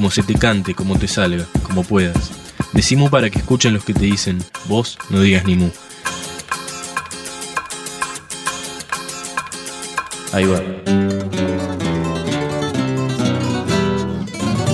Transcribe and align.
como 0.00 0.10
se 0.10 0.22
te 0.22 0.32
cante, 0.32 0.74
como 0.74 0.98
te 0.98 1.06
salga, 1.06 1.44
como 1.62 1.84
puedas. 1.84 2.30
Decimos 2.72 3.10
para 3.10 3.28
que 3.28 3.38
escuchen 3.38 3.74
los 3.74 3.84
que 3.84 3.92
te 3.92 4.06
dicen, 4.06 4.38
vos 4.66 4.96
no 5.10 5.20
digas 5.20 5.44
ni 5.44 5.56
mu. 5.56 5.68
Ahí 10.32 10.46
va. 10.46 10.62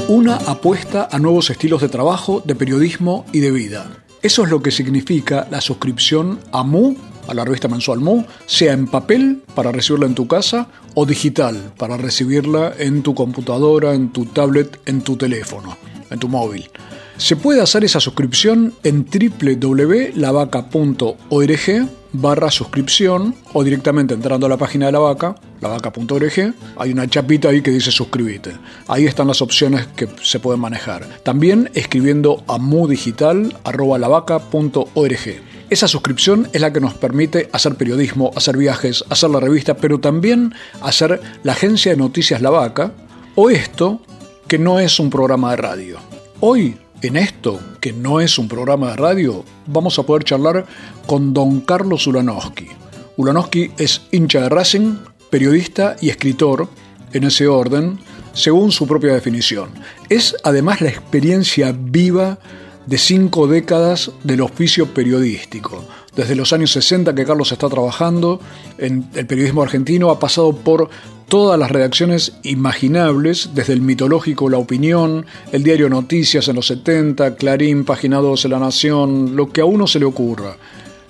Una 0.07 0.37
apuesta 0.37 1.09
a 1.11 1.19
nuevos 1.19 1.51
estilos 1.51 1.81
de 1.81 1.89
trabajo, 1.89 2.41
de 2.45 2.55
periodismo 2.55 3.27
y 3.33 3.41
de 3.41 3.51
vida. 3.51 4.05
Eso 4.23 4.45
es 4.45 4.49
lo 4.49 4.63
que 4.63 4.71
significa 4.71 5.49
la 5.51 5.61
suscripción 5.61 6.39
a 6.53 6.63
Mu, 6.63 6.95
a 7.29 7.35
la 7.35 7.45
revista 7.45 7.69
mensual 7.69 8.01
Mu, 8.01 8.25
sea 8.47 8.73
en 8.73 8.87
papel 8.87 9.43
para 9.55 9.73
recibirla 9.73 10.07
en 10.07 10.15
tu 10.15 10.27
casa 10.27 10.69
o 10.95 11.05
digital 11.07 11.73
para 11.77 11.97
recibirla 11.97 12.75
en 12.79 13.03
tu 13.03 13.15
computadora, 13.15 13.95
en 13.95 14.13
tu 14.13 14.27
tablet, 14.27 14.81
en 14.87 15.03
tu 15.03 15.17
teléfono, 15.17 15.77
en 16.11 16.19
tu 16.19 16.29
móvil. 16.29 16.69
Se 17.17 17.37
puede 17.37 17.63
hacer 17.63 17.85
esa 17.85 18.01
suscripción 18.01 18.75
en 18.83 19.07
www.lavaca.org 19.07 21.89
barra 22.13 22.51
suscripción 22.51 23.35
o 23.53 23.63
directamente 23.63 24.15
entrando 24.15 24.47
a 24.47 24.49
la 24.49 24.57
página 24.57 24.87
de 24.87 24.93
la 24.93 25.01
vaca, 25.01 25.35
lavaca.org, 25.61 26.55
hay 26.77 26.93
una 26.93 27.07
chapita 27.09 27.51
ahí 27.51 27.61
que 27.63 27.71
dice 27.71 27.91
suscríbete. 27.91 28.53
Ahí 28.89 29.07
están 29.07 29.29
las 29.29 29.43
opciones 29.43 29.87
que 29.89 30.09
se 30.23 30.41
pueden 30.41 30.61
manejar. 30.61 31.07
También 31.23 31.71
escribiendo 31.75 32.43
a 32.49 32.57
mudigital.lavaca.org. 32.59 35.56
Esa 35.69 35.89
suscripción 35.89 36.49
es 36.53 36.61
la 36.61 36.73
que 36.73 36.81
nos 36.81 36.95
permite 36.95 37.49
hacer 37.53 37.75
periodismo, 37.75 38.31
hacer 38.37 38.57
viajes, 38.57 39.05
hacer 39.11 39.31
la 39.31 39.41
revista, 39.41 39.77
pero 39.77 39.99
también 39.99 40.55
hacer 40.81 41.21
la 41.43 41.53
agencia 41.53 41.91
de 41.91 41.99
noticias 41.99 42.41
La 42.41 42.51
Vaca 42.51 42.93
o 43.35 43.51
esto 43.51 44.01
que 44.47 44.59
no 44.59 44.79
es 44.79 45.01
un 45.01 45.11
programa 45.11 45.51
de 45.51 45.57
radio. 45.57 45.99
Hoy 46.39 46.77
en 47.03 47.17
esto, 47.17 47.59
que 47.81 47.93
no 47.93 48.21
es 48.21 48.39
un 48.39 48.47
programa 48.47 48.91
de 48.91 48.97
radio, 48.97 49.45
vamos 49.67 49.99
a 49.99 50.05
poder 50.05 50.23
charlar 50.23 50.67
con 51.07 51.35
don 51.35 51.61
Carlos 51.61 52.07
Ulanowski. 52.07 52.69
Ulanowski 53.17 53.73
es 53.77 54.03
hincha 54.13 54.43
de 54.43 54.49
Racing, 54.49 54.97
periodista 55.31 55.97
y 56.01 56.11
escritor, 56.11 56.69
en 57.13 57.25
ese 57.25 57.49
orden, 57.49 57.99
según 58.35 58.71
su 58.71 58.87
propia 58.87 59.15
definición. 59.15 59.71
Es 60.09 60.37
además 60.45 60.81
la 60.81 60.91
experiencia 60.91 61.75
viva 61.77 62.39
de 62.87 62.99
cinco 62.99 63.47
décadas 63.47 64.11
del 64.23 64.41
oficio 64.41 64.95
periodístico. 64.95 65.85
Desde 66.15 66.35
los 66.35 66.53
años 66.53 66.71
60 66.73 67.15
que 67.15 67.25
Carlos 67.25 67.53
está 67.53 67.69
trabajando 67.69 68.41
en 68.79 69.09
el 69.15 69.27
periodismo 69.27 69.63
argentino, 69.63 70.11
ha 70.11 70.19
pasado 70.19 70.57
por 70.57 70.89
todas 71.29 71.59
las 71.59 71.71
redacciones 71.71 72.35
imaginables, 72.45 73.51
desde 73.55 73.73
el 73.73 73.81
mitológico 73.81 74.49
La 74.49 74.59
Opinión, 74.59 75.27
el 75.53 75.63
diario 75.63 75.89
Noticias 75.89 76.49
en 76.49 76.57
los 76.57 76.69
70, 76.69 77.35
Clarín, 77.37 77.85
Página 77.85 78.19
12, 78.19 78.49
La 78.49 78.59
Nación, 78.59 79.37
lo 79.37 79.51
que 79.51 79.61
a 79.61 79.65
uno 79.65 79.87
se 79.87 79.99
le 79.99 80.07
ocurra. 80.07 80.57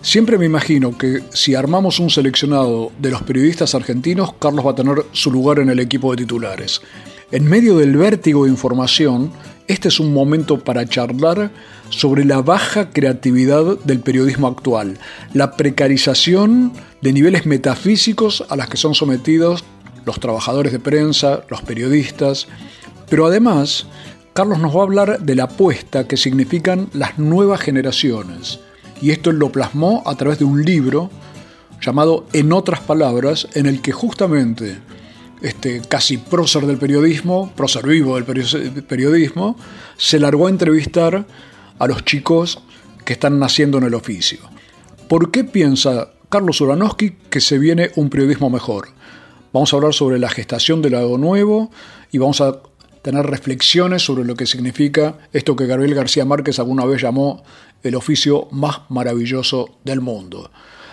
Siempre 0.00 0.38
me 0.38 0.46
imagino 0.46 0.96
que 0.96 1.22
si 1.32 1.54
armamos 1.54 1.98
un 1.98 2.10
seleccionado 2.10 2.92
de 2.98 3.10
los 3.10 3.22
periodistas 3.22 3.74
argentinos, 3.74 4.34
Carlos 4.38 4.64
va 4.64 4.70
a 4.70 4.74
tener 4.74 5.04
su 5.12 5.30
lugar 5.30 5.58
en 5.58 5.68
el 5.68 5.80
equipo 5.80 6.10
de 6.10 6.18
titulares. 6.18 6.80
En 7.32 7.44
medio 7.48 7.76
del 7.78 7.96
vértigo 7.96 8.44
de 8.44 8.50
información, 8.50 9.32
este 9.66 9.88
es 9.88 9.98
un 9.98 10.14
momento 10.14 10.60
para 10.60 10.86
charlar 10.86 11.50
sobre 11.88 12.24
la 12.24 12.40
baja 12.40 12.90
creatividad 12.90 13.80
del 13.80 13.98
periodismo 13.98 14.46
actual, 14.46 14.98
la 15.34 15.56
precarización 15.56 16.72
de 17.02 17.12
niveles 17.12 17.44
metafísicos 17.44 18.44
a 18.48 18.54
las 18.54 18.68
que 18.68 18.76
son 18.76 18.94
sometidos 18.94 19.64
los 20.04 20.20
trabajadores 20.20 20.70
de 20.70 20.78
prensa, 20.78 21.42
los 21.48 21.62
periodistas, 21.62 22.46
pero 23.10 23.26
además 23.26 23.88
Carlos 24.32 24.60
nos 24.60 24.76
va 24.76 24.80
a 24.80 24.84
hablar 24.84 25.20
de 25.20 25.34
la 25.34 25.44
apuesta 25.44 26.06
que 26.06 26.16
significan 26.16 26.88
las 26.92 27.18
nuevas 27.18 27.60
generaciones. 27.60 28.60
Y 29.02 29.10
esto 29.10 29.32
lo 29.32 29.50
plasmó 29.50 30.04
a 30.06 30.14
través 30.14 30.38
de 30.38 30.44
un 30.44 30.64
libro 30.64 31.10
llamado 31.80 32.24
En 32.32 32.52
otras 32.52 32.80
palabras, 32.80 33.48
en 33.54 33.66
el 33.66 33.82
que 33.82 33.90
justamente 33.90 34.78
este 35.42 35.82
casi 35.88 36.18
prócer 36.18 36.66
del 36.66 36.78
periodismo, 36.78 37.52
prócer 37.54 37.86
vivo 37.86 38.18
del 38.18 38.24
periodismo, 38.84 39.56
se 39.96 40.18
largó 40.18 40.46
a 40.46 40.50
entrevistar 40.50 41.26
a 41.78 41.86
los 41.86 42.04
chicos 42.04 42.60
que 43.04 43.12
están 43.12 43.38
naciendo 43.38 43.78
en 43.78 43.84
el 43.84 43.94
oficio. 43.94 44.38
¿Por 45.08 45.30
qué 45.30 45.44
piensa 45.44 46.10
Carlos 46.28 46.60
Uranowski 46.60 47.12
que 47.30 47.40
se 47.40 47.58
viene 47.58 47.90
un 47.96 48.10
periodismo 48.10 48.50
mejor? 48.50 48.88
Vamos 49.52 49.72
a 49.72 49.76
hablar 49.76 49.94
sobre 49.94 50.18
la 50.18 50.28
gestación 50.28 50.82
del 50.82 50.94
algo 50.94 51.18
nuevo 51.18 51.70
y 52.10 52.18
vamos 52.18 52.40
a 52.40 52.60
tener 53.02 53.24
reflexiones 53.24 54.02
sobre 54.02 54.24
lo 54.24 54.34
que 54.34 54.46
significa 54.46 55.18
esto 55.32 55.54
que 55.54 55.66
Gabriel 55.66 55.94
García 55.94 56.24
Márquez 56.24 56.58
alguna 56.58 56.84
vez 56.84 57.02
llamó 57.02 57.44
el 57.84 57.94
oficio 57.94 58.48
más 58.50 58.80
maravilloso 58.88 59.78
del 59.84 60.00
mundo. 60.00 60.50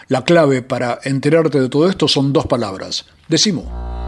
La 0.09 0.23
clave 0.23 0.61
para 0.61 0.99
enterarte 1.03 1.59
de 1.59 1.69
todo 1.69 1.89
esto 1.89 2.07
son 2.07 2.31
dos 2.31 2.45
palabras. 2.45 3.05
Decimo. 3.27 4.02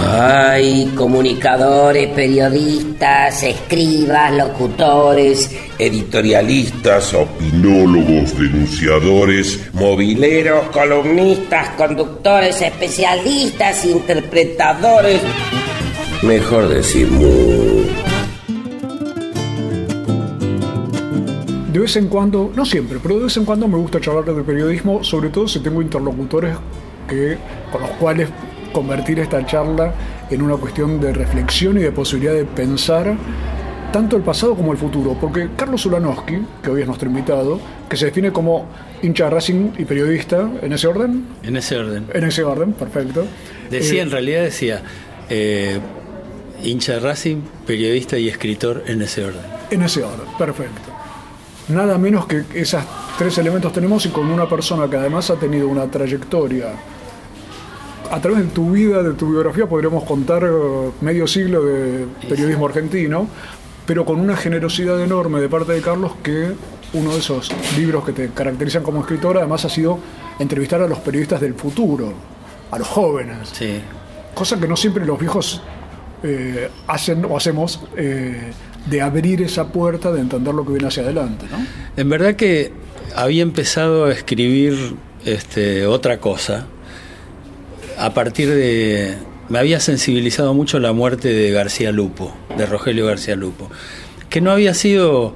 Hay 0.00 0.92
comunicadores, 0.94 2.08
periodistas, 2.10 3.42
escribas, 3.42 4.32
locutores, 4.32 5.50
editorialistas, 5.76 7.14
opinólogos, 7.14 8.38
denunciadores, 8.38 9.72
mobileros, 9.74 10.68
columnistas, 10.68 11.70
conductores, 11.70 12.62
especialistas, 12.62 13.84
interpretadores. 13.84 15.20
Mejor 16.22 16.68
decir 16.68 17.08
De 21.72 21.78
vez 21.78 21.96
en 21.96 22.08
cuando, 22.08 22.52
no 22.54 22.64
siempre, 22.64 22.98
pero 23.02 23.16
de 23.18 23.24
vez 23.24 23.36
en 23.36 23.44
cuando 23.44 23.66
me 23.68 23.78
gusta 23.78 24.00
charlar 24.00 24.24
de 24.24 24.42
periodismo, 24.42 25.02
sobre 25.02 25.28
todo 25.30 25.46
si 25.48 25.60
tengo 25.60 25.82
interlocutores 25.82 26.56
que, 27.08 27.38
con 27.72 27.82
los 27.82 27.90
cuales 27.92 28.28
convertir 28.72 29.18
esta 29.18 29.44
charla 29.44 29.92
en 30.30 30.42
una 30.42 30.56
cuestión 30.56 31.00
de 31.00 31.12
reflexión 31.12 31.78
y 31.78 31.82
de 31.82 31.90
posibilidad 31.90 32.34
de 32.34 32.44
pensar 32.44 33.16
tanto 33.92 34.16
el 34.16 34.22
pasado 34.22 34.54
como 34.54 34.72
el 34.72 34.78
futuro, 34.78 35.16
porque 35.18 35.48
Carlos 35.56 35.86
Ulanowski, 35.86 36.42
que 36.62 36.70
hoy 36.70 36.82
es 36.82 36.86
nuestro 36.86 37.08
invitado, 37.08 37.58
que 37.88 37.96
se 37.96 38.06
define 38.06 38.32
como 38.32 38.68
hincha 39.02 39.30
Racing 39.30 39.72
y 39.78 39.84
periodista, 39.84 40.48
¿en 40.60 40.72
ese 40.72 40.86
orden? 40.86 41.26
En 41.42 41.56
ese 41.56 41.78
orden. 41.78 42.06
En 42.12 42.24
ese 42.24 42.44
orden, 42.44 42.72
perfecto. 42.72 43.24
Decía, 43.70 44.00
eh, 44.00 44.02
en 44.02 44.10
realidad 44.10 44.42
decía, 44.42 44.82
eh, 45.30 45.78
hincha 46.62 46.98
Racing, 46.98 47.38
periodista 47.66 48.18
y 48.18 48.28
escritor 48.28 48.84
en 48.86 49.02
ese 49.02 49.24
orden. 49.24 49.42
En 49.70 49.82
ese 49.82 50.02
orden, 50.02 50.26
perfecto. 50.36 50.92
Nada 51.68 51.98
menos 51.98 52.26
que 52.26 52.44
esos 52.54 52.82
tres 53.18 53.36
elementos 53.38 53.72
tenemos 53.72 54.04
y 54.06 54.10
con 54.10 54.30
una 54.30 54.48
persona 54.48 54.88
que 54.88 54.96
además 54.96 55.30
ha 55.30 55.36
tenido 55.36 55.68
una 55.68 55.90
trayectoria 55.90 56.72
a 58.10 58.20
través 58.20 58.40
de 58.40 58.46
tu 58.46 58.70
vida, 58.70 59.02
de 59.02 59.12
tu 59.14 59.30
biografía, 59.30 59.66
podríamos 59.66 60.04
contar 60.04 60.44
eh, 60.44 60.90
medio 61.00 61.26
siglo 61.26 61.64
de 61.64 62.06
periodismo 62.28 62.66
argentino, 62.66 63.28
pero 63.86 64.04
con 64.04 64.20
una 64.20 64.36
generosidad 64.36 65.00
enorme 65.02 65.40
de 65.40 65.48
parte 65.48 65.72
de 65.72 65.80
Carlos 65.80 66.12
que 66.22 66.52
uno 66.94 67.12
de 67.12 67.18
esos 67.18 67.50
libros 67.76 68.04
que 68.04 68.12
te 68.12 68.28
caracterizan 68.30 68.82
como 68.82 69.00
escritor 69.00 69.38
además 69.38 69.64
ha 69.64 69.68
sido 69.68 69.98
entrevistar 70.38 70.80
a 70.82 70.88
los 70.88 70.98
periodistas 70.98 71.40
del 71.40 71.54
futuro, 71.54 72.12
a 72.70 72.78
los 72.78 72.88
jóvenes. 72.88 73.50
Sí. 73.52 73.80
Cosa 74.34 74.58
que 74.58 74.68
no 74.68 74.76
siempre 74.76 75.04
los 75.04 75.18
viejos 75.18 75.62
eh, 76.22 76.70
hacen 76.86 77.24
o 77.24 77.36
hacemos 77.36 77.80
eh, 77.96 78.52
de 78.86 79.02
abrir 79.02 79.42
esa 79.42 79.68
puerta, 79.68 80.12
de 80.12 80.20
entender 80.20 80.54
lo 80.54 80.64
que 80.64 80.72
viene 80.72 80.88
hacia 80.88 81.02
adelante. 81.02 81.46
¿no? 81.50 81.58
En 81.96 82.08
verdad 82.08 82.36
que 82.36 82.72
había 83.14 83.42
empezado 83.42 84.06
a 84.06 84.12
escribir 84.12 84.96
este, 85.24 85.86
otra 85.86 86.18
cosa 86.20 86.66
a 87.98 88.14
partir 88.14 88.48
de... 88.48 89.16
Me 89.48 89.58
había 89.58 89.80
sensibilizado 89.80 90.52
mucho 90.52 90.78
la 90.78 90.92
muerte 90.92 91.32
de 91.32 91.50
García 91.50 91.90
Lupo, 91.90 92.34
de 92.56 92.66
Rogelio 92.66 93.06
García 93.06 93.34
Lupo, 93.34 93.70
que 94.28 94.42
no 94.42 94.50
había 94.50 94.74
sido 94.74 95.34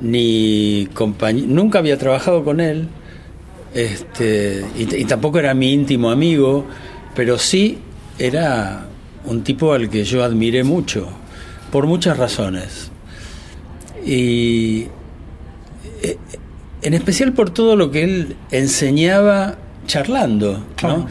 ni 0.00 0.88
compañero, 0.94 1.48
nunca 1.48 1.78
había 1.78 1.98
trabajado 1.98 2.44
con 2.44 2.60
él, 2.60 2.88
este, 3.74 4.64
y, 4.76 5.04
tampoco 5.04 5.38
era 5.38 5.52
mi 5.52 5.72
íntimo 5.72 6.10
amigo, 6.10 6.64
pero 7.14 7.38
sí 7.38 7.78
era 8.18 8.86
un 9.26 9.44
tipo 9.44 9.74
al 9.74 9.90
que 9.90 10.04
yo 10.04 10.24
admiré 10.24 10.64
mucho, 10.64 11.08
por 11.70 11.86
muchas 11.86 12.16
razones. 12.16 12.90
Y 14.04 14.86
eh, 16.02 16.16
en 16.80 16.94
especial 16.94 17.34
por 17.34 17.50
todo 17.50 17.76
lo 17.76 17.90
que 17.90 18.02
él 18.02 18.36
enseñaba 18.50 19.58
charlando, 19.86 20.64
¿no? 20.82 21.06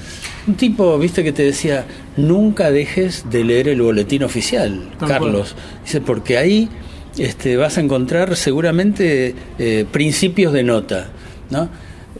Un 0.48 0.56
tipo, 0.56 0.98
viste, 0.98 1.24
que 1.24 1.32
te 1.32 1.44
decía, 1.44 1.86
nunca 2.18 2.72
dejes 2.72 3.30
de 3.30 3.44
leer 3.44 3.68
el 3.68 3.82
boletín 3.82 4.24
oficial, 4.24 4.90
Carlos. 5.00 5.56
Dice, 5.84 6.02
porque 6.02 6.38
ahí 6.38 6.70
este, 7.18 7.58
vas 7.58 7.78
a 7.78 7.82
encontrar 7.82 8.36
seguramente 8.36 9.36
eh, 9.60 9.86
principios 9.92 10.54
de 10.54 10.64
nota, 10.64 11.10
¿no? 11.50 11.70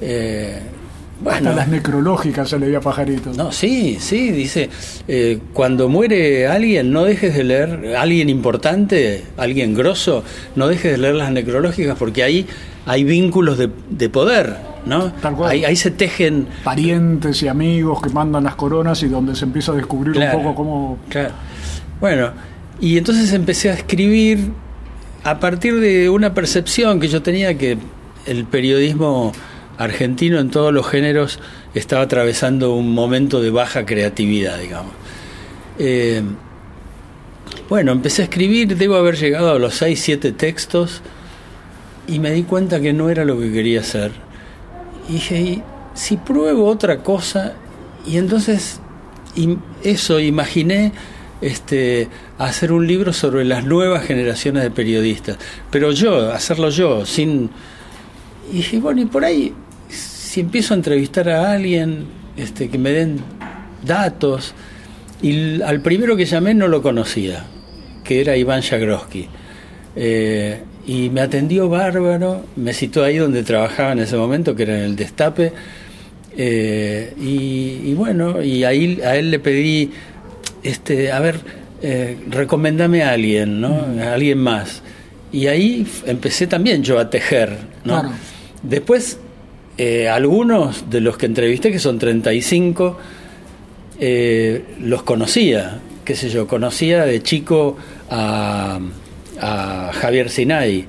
Eh, 0.02 0.60
Hasta 1.26 1.54
las 1.54 1.68
necrológicas 1.68 2.50
se 2.50 2.60
leía 2.60 2.80
Pajarito. 2.80 3.34
No, 3.34 3.52
sí, 3.52 3.98
sí, 4.00 4.32
dice, 4.32 4.70
eh, 5.08 5.40
cuando 5.54 5.90
muere 5.90 6.48
alguien, 6.48 6.92
no 6.92 7.06
dejes 7.06 7.36
de 7.36 7.44
leer, 7.44 7.96
alguien 7.98 8.30
importante, 8.30 9.24
alguien 9.38 9.74
grosso, 9.74 10.24
no 10.56 10.68
dejes 10.68 10.92
de 10.92 10.98
leer 10.98 11.16
las 11.16 11.32
necrológicas 11.32 11.98
porque 11.98 12.24
ahí 12.24 12.46
hay 12.86 13.04
vínculos 13.04 13.58
de, 13.58 13.70
de 13.90 14.10
poder, 14.10 14.58
¿no? 14.86 15.12
Ahí, 15.46 15.76
se 15.76 15.92
tejen... 15.92 16.48
Parientes 16.64 17.42
y 17.44 17.48
amigos 17.48 18.02
que 18.02 18.10
mandan 18.10 18.44
las 18.44 18.56
coronas 18.56 19.02
y 19.04 19.08
donde 19.08 19.36
se 19.36 19.46
empieza 19.46 19.72
a 19.72 19.76
descubrir 19.76 20.18
un 20.18 20.32
poco 20.32 20.56
cómo... 20.56 20.98
Bueno, 22.00 22.32
y 22.80 22.98
entonces 22.98 23.32
empecé 23.34 23.70
a 23.70 23.74
escribir 23.74 24.52
a 25.24 25.40
partir 25.40 25.80
de 25.80 26.10
una 26.10 26.34
percepción 26.34 27.00
que 27.00 27.08
yo 27.08 27.22
tenía 27.22 27.58
que 27.58 27.78
el 28.26 28.46
periodismo 28.46 29.32
argentino 29.78 30.40
en 30.40 30.50
todos 30.50 30.74
los 30.74 30.88
géneros 30.88 31.40
estaba 31.74 32.04
atravesando 32.04 32.74
un 32.76 32.94
momento 32.94 33.42
de 33.42 33.52
baja 33.52 33.86
creatividad, 33.86 34.60
digamos. 34.60 34.94
Eh, 35.78 36.24
bueno, 37.70 37.92
empecé 37.92 38.24
a 38.24 38.26
escribir, 38.26 38.76
debo 38.76 38.96
haber 38.96 39.16
llegado 39.16 39.52
a 39.52 39.60
los 39.60 39.76
6, 39.76 40.00
7 40.02 40.32
textos 40.32 41.02
y 42.08 42.20
me 42.20 42.32
di 42.32 42.44
cuenta 42.44 42.80
que 42.82 42.94
no 42.94 43.10
era 43.10 43.26
lo 43.26 43.40
que 43.40 43.52
quería 43.52 43.82
hacer 43.82 44.12
y 45.12 45.16
dije, 45.16 45.64
si 45.94 46.16
pruebo 46.16 46.66
otra 46.68 47.04
cosa? 47.04 47.54
Y 48.08 48.18
entonces 48.18 48.80
y 49.36 49.58
eso, 49.84 50.20
imaginé 50.20 50.92
este, 51.42 52.08
hacer 52.38 52.72
un 52.72 52.88
libro 52.88 53.14
sobre 53.14 53.46
las 53.46 53.66
nuevas 53.66 54.06
generaciones 54.06 54.64
de 54.64 54.72
periodistas. 54.72 55.38
Pero 55.70 55.92
yo, 55.92 56.32
hacerlo 56.32 56.70
yo, 56.70 57.06
sin... 57.06 57.50
Y 58.52 58.58
dije, 58.58 58.80
bueno, 58.80 59.02
y 59.02 59.06
por 59.06 59.24
ahí, 59.24 59.54
si 59.90 60.42
empiezo 60.42 60.74
a 60.74 60.78
entrevistar 60.78 61.30
a 61.30 61.52
alguien, 61.52 62.06
este, 62.38 62.70
que 62.70 62.78
me 62.78 62.92
den 62.92 63.20
datos, 63.84 64.54
y 65.22 65.62
al 65.62 65.82
primero 65.82 66.18
que 66.18 66.26
llamé 66.26 66.54
no 66.54 66.68
lo 66.68 66.82
conocía, 66.82 67.46
que 68.04 68.22
era 68.22 68.36
Iván 68.36 68.62
Jagroski. 68.62 69.30
Eh, 69.96 70.60
y 70.88 71.10
me 71.10 71.22
atendió 71.22 71.70
bárbaro, 71.70 72.46
me 72.56 72.74
citó 72.74 73.04
ahí 73.04 73.18
donde 73.18 73.44
trabajaba 73.44 73.92
en 73.92 74.00
ese 74.00 74.18
momento, 74.18 74.56
que 74.56 74.64
era 74.64 74.78
en 74.78 74.84
el 74.84 74.96
Destape, 74.96 75.54
eh, 76.38 77.14
y, 77.20 77.94
bueno, 77.94 78.42
y 78.42 78.64
ahí 78.64 79.00
a 79.04 79.16
él 79.16 79.32
le 79.32 79.40
pedí, 79.40 79.92
este, 80.64 81.12
a 81.12 81.20
ver, 81.20 81.40
eh, 81.82 82.18
recomendame 82.30 83.04
a 83.04 83.12
alguien, 83.12 83.60
¿no? 83.60 83.86
A 84.02 84.14
alguien 84.14 84.38
más. 84.38 84.82
Y 85.32 85.48
ahí 85.48 85.88
empecé 86.06 86.48
también 86.48 86.84
yo 86.84 87.00
a 87.00 87.10
tejer, 87.10 87.58
¿no? 87.84 88.14
Después, 88.64 89.18
eh, 89.78 90.10
algunos 90.10 90.90
de 90.90 91.02
los 91.02 91.18
que 91.18 91.26
entrevisté, 91.26 91.72
que 91.72 91.80
son 91.80 91.98
35, 91.98 92.98
eh, 94.00 94.64
los 94.80 95.04
conocía, 95.04 95.80
qué 96.04 96.16
sé 96.16 96.30
yo, 96.30 96.48
conocía 96.48 97.06
de 97.06 97.24
chico 97.24 97.78
a 98.10 98.80
a 99.42 99.92
Javier 99.94 100.30
Sinai. 100.30 100.86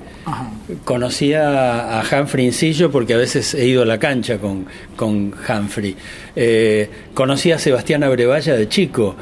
Conocía 0.85 1.99
a 1.99 2.03
Humphrey 2.03 2.47
Incillo 2.47 2.91
porque 2.91 3.15
a 3.15 3.17
veces 3.17 3.55
he 3.55 3.67
ido 3.67 3.83
a 3.83 3.87
la 3.87 3.99
cancha 3.99 4.39
con, 4.39 4.67
con 4.95 5.35
Humphrey. 5.49 5.97
Eh, 6.37 6.89
conocía 7.15 7.57
a 7.57 7.59
Sebastián 7.59 8.05
Abrevaya 8.05 8.55
de 8.55 8.69
chico. 8.69 9.17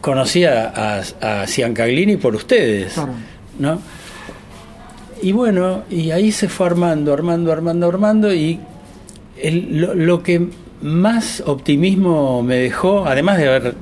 Conocía 0.00 0.72
a, 0.74 1.02
a 1.20 1.46
Ciancaglini 1.46 2.16
por 2.16 2.34
ustedes. 2.34 2.96
¿no? 3.58 3.80
Y 5.22 5.32
bueno, 5.32 5.84
y 5.88 6.10
ahí 6.10 6.30
se 6.32 6.48
fue 6.48 6.66
armando, 6.66 7.12
armando, 7.12 7.52
armando, 7.52 7.88
armando. 7.88 8.34
Y 8.34 8.60
lo, 9.42 9.94
lo 9.94 10.22
que 10.22 10.48
más 10.82 11.42
optimismo 11.46 12.42
me 12.42 12.56
dejó, 12.56 13.06
además 13.06 13.38
de 13.38 13.48
haber 13.48 13.74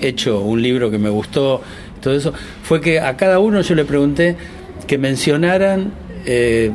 hecho 0.00 0.40
un 0.40 0.62
libro 0.62 0.90
que 0.90 0.98
me 0.98 1.08
gustó 1.08 1.62
todo 2.06 2.14
eso, 2.14 2.32
fue 2.62 2.80
que 2.80 3.00
a 3.00 3.16
cada 3.16 3.40
uno 3.40 3.60
yo 3.62 3.74
le 3.74 3.84
pregunté 3.84 4.36
que 4.86 4.96
mencionaran 4.96 5.90
eh, 6.24 6.70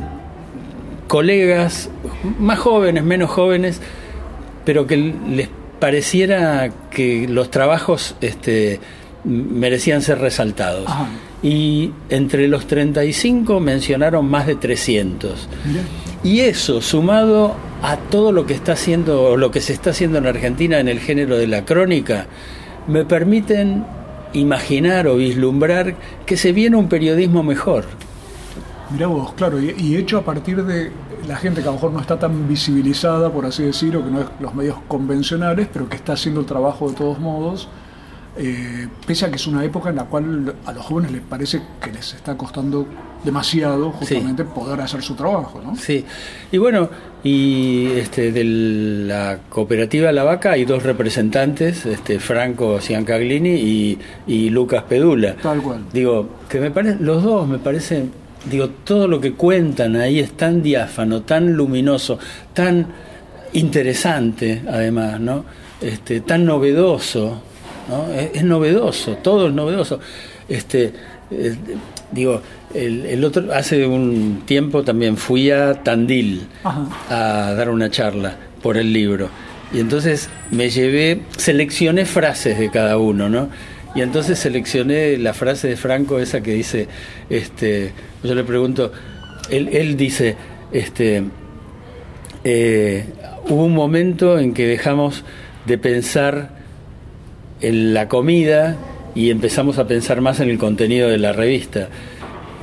colegas 1.08 1.88
más 2.38 2.58
jóvenes, 2.58 3.02
menos 3.02 3.30
jóvenes, 3.30 3.80
pero 4.66 4.86
que 4.86 4.98
les 4.98 5.48
pareciera 5.80 6.70
que 6.90 7.26
los 7.28 7.50
trabajos 7.50 8.14
este, 8.20 8.78
merecían 9.24 10.02
ser 10.02 10.18
resaltados. 10.18 10.84
Y 11.42 11.92
entre 12.10 12.46
los 12.46 12.66
35 12.66 13.58
mencionaron 13.58 14.26
más 14.26 14.46
de 14.46 14.56
300. 14.56 15.48
Y 16.22 16.40
eso, 16.40 16.82
sumado 16.82 17.56
a 17.80 17.96
todo 17.96 18.32
lo 18.32 18.44
que 18.44 18.52
está 18.52 18.72
haciendo, 18.72 19.38
lo 19.38 19.50
que 19.50 19.62
se 19.62 19.72
está 19.72 19.90
haciendo 19.90 20.18
en 20.18 20.26
Argentina 20.26 20.78
en 20.78 20.88
el 20.88 21.00
género 21.00 21.38
de 21.38 21.46
la 21.46 21.64
crónica, 21.64 22.26
me 22.86 23.06
permiten 23.06 23.84
imaginar 24.32 25.06
o 25.06 25.16
vislumbrar 25.16 25.94
que 26.26 26.36
se 26.36 26.52
viene 26.52 26.76
un 26.76 26.88
periodismo 26.88 27.42
mejor. 27.42 27.84
Mirá 28.90 29.06
vos, 29.06 29.32
claro, 29.34 29.58
y, 29.60 29.96
hecho 29.96 30.18
a 30.18 30.22
partir 30.22 30.64
de 30.64 30.92
la 31.26 31.36
gente 31.36 31.62
que 31.62 31.68
a 31.68 31.70
lo 31.70 31.76
mejor 31.76 31.92
no 31.92 32.00
está 32.00 32.18
tan 32.18 32.46
visibilizada, 32.48 33.32
por 33.32 33.46
así 33.46 33.62
decirlo, 33.62 34.04
que 34.04 34.10
no 34.10 34.20
es 34.20 34.26
los 34.40 34.54
medios 34.54 34.76
convencionales, 34.88 35.68
pero 35.72 35.88
que 35.88 35.96
está 35.96 36.12
haciendo 36.12 36.40
el 36.40 36.46
trabajo 36.46 36.90
de 36.90 36.96
todos 36.96 37.18
modos, 37.18 37.68
eh, 38.36 38.88
pese 39.06 39.26
a 39.26 39.30
que 39.30 39.36
es 39.36 39.46
una 39.46 39.64
época 39.64 39.90
en 39.90 39.96
la 39.96 40.04
cual 40.04 40.54
a 40.66 40.72
los 40.72 40.84
jóvenes 40.84 41.12
les 41.12 41.22
parece 41.22 41.62
que 41.80 41.90
les 41.90 42.14
está 42.14 42.36
costando 42.36 42.86
demasiado 43.24 43.90
justamente 43.92 44.44
poder 44.44 44.80
hacer 44.80 45.02
su 45.02 45.14
trabajo. 45.14 45.60
¿no? 45.62 45.76
Sí, 45.76 46.04
y 46.50 46.58
bueno, 46.58 46.88
y 47.24 47.86
este, 47.92 48.32
de 48.32 48.44
la 48.44 49.38
cooperativa 49.48 50.10
La 50.12 50.24
Vaca 50.24 50.52
hay 50.52 50.64
dos 50.64 50.82
representantes, 50.82 51.86
este, 51.86 52.18
Franco 52.18 52.80
Ciancaglini 52.80 53.50
y, 53.50 53.98
y 54.26 54.50
Lucas 54.50 54.84
Pedula. 54.88 55.36
Tal 55.36 55.62
cual. 55.62 55.84
Digo, 55.92 56.28
que 56.48 56.60
me 56.60 56.70
parece, 56.70 56.96
los 57.00 57.22
dos 57.22 57.46
me 57.48 57.58
parecen, 57.58 58.10
digo, 58.50 58.70
todo 58.84 59.06
lo 59.06 59.20
que 59.20 59.34
cuentan 59.34 59.96
ahí 59.96 60.18
es 60.18 60.32
tan 60.32 60.62
diáfano, 60.62 61.22
tan 61.22 61.52
luminoso, 61.52 62.18
tan 62.52 62.86
interesante 63.52 64.62
además, 64.68 65.20
¿no? 65.20 65.44
Este, 65.80 66.20
tan 66.20 66.44
novedoso 66.44 67.42
es, 68.34 68.42
novedoso, 68.44 69.16
todo 69.16 69.48
es 69.48 69.54
novedoso. 69.54 70.00
Este, 70.48 70.92
eh, 71.30 71.54
digo, 72.10 72.42
el, 72.74 73.24
otro, 73.24 73.52
hace 73.52 73.86
un 73.86 74.42
tiempo 74.44 74.82
también 74.82 75.16
fui 75.16 75.50
a 75.50 75.82
Tandil 75.82 76.46
a 76.64 77.54
dar 77.56 77.70
una 77.70 77.90
charla 77.90 78.36
por 78.62 78.76
el 78.76 78.92
libro. 78.92 79.28
Y 79.72 79.80
entonces 79.80 80.28
me 80.50 80.70
llevé, 80.70 81.22
seleccioné 81.36 82.04
frases 82.04 82.58
de 82.58 82.70
cada 82.70 82.98
uno, 82.98 83.28
¿no? 83.28 83.48
Y 83.94 84.00
entonces 84.00 84.38
seleccioné 84.38 85.18
la 85.18 85.34
frase 85.34 85.68
de 85.68 85.76
Franco, 85.76 86.18
esa 86.18 86.42
que 86.42 86.52
dice, 86.52 86.88
este, 87.28 87.92
yo 88.22 88.34
le 88.34 88.44
pregunto, 88.44 88.92
él, 89.50 89.68
él 89.72 89.96
dice, 89.96 90.36
este, 90.72 91.24
eh, 92.44 93.04
hubo 93.48 93.64
un 93.64 93.74
momento 93.74 94.38
en 94.38 94.54
que 94.54 94.66
dejamos 94.66 95.24
de 95.66 95.78
pensar 95.78 96.61
en 97.62 97.94
la 97.94 98.08
comida 98.08 98.76
y 99.14 99.30
empezamos 99.30 99.78
a 99.78 99.86
pensar 99.86 100.20
más 100.20 100.40
en 100.40 100.50
el 100.50 100.58
contenido 100.58 101.08
de 101.08 101.18
la 101.18 101.32
revista. 101.32 101.88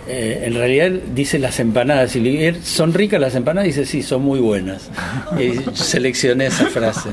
Eh, 0.08 0.44
en 0.46 0.56
realidad 0.56 0.92
dice 1.14 1.38
las 1.40 1.60
empanadas, 1.60 2.16
y 2.16 2.54
son 2.64 2.94
ricas 2.94 3.22
las 3.22 3.36
empanadas, 3.36 3.68
dice 3.68 3.86
sí, 3.86 4.02
son 4.04 4.24
muy 4.24 4.40
buenas. 4.40 4.90
Y 5.40 5.54
seleccioné 5.74 6.48
esa 6.48 6.66
frase. 6.68 7.10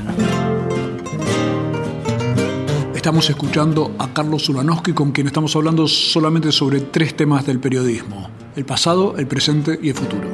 Estamos 2.95 3.29
escuchando 3.29 3.95
a 3.99 4.11
Carlos 4.13 4.49
Ulanowski 4.49 4.91
con 4.91 5.11
quien 5.11 5.27
estamos 5.27 5.55
hablando 5.55 5.87
solamente 5.87 6.51
sobre 6.51 6.81
tres 6.81 7.15
temas 7.15 7.45
del 7.45 7.59
periodismo, 7.59 8.29
el 8.55 8.65
pasado, 8.65 9.15
el 9.17 9.27
presente 9.27 9.79
y 9.81 9.89
el 9.89 9.95
futuro. 9.95 10.27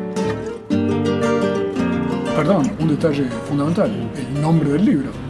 Perdón, 2.36 2.72
un 2.80 2.88
detalle 2.88 3.26
fundamental, 3.48 3.92
el 4.18 4.42
nombre 4.42 4.72
del 4.72 4.86
libro. 4.86 5.23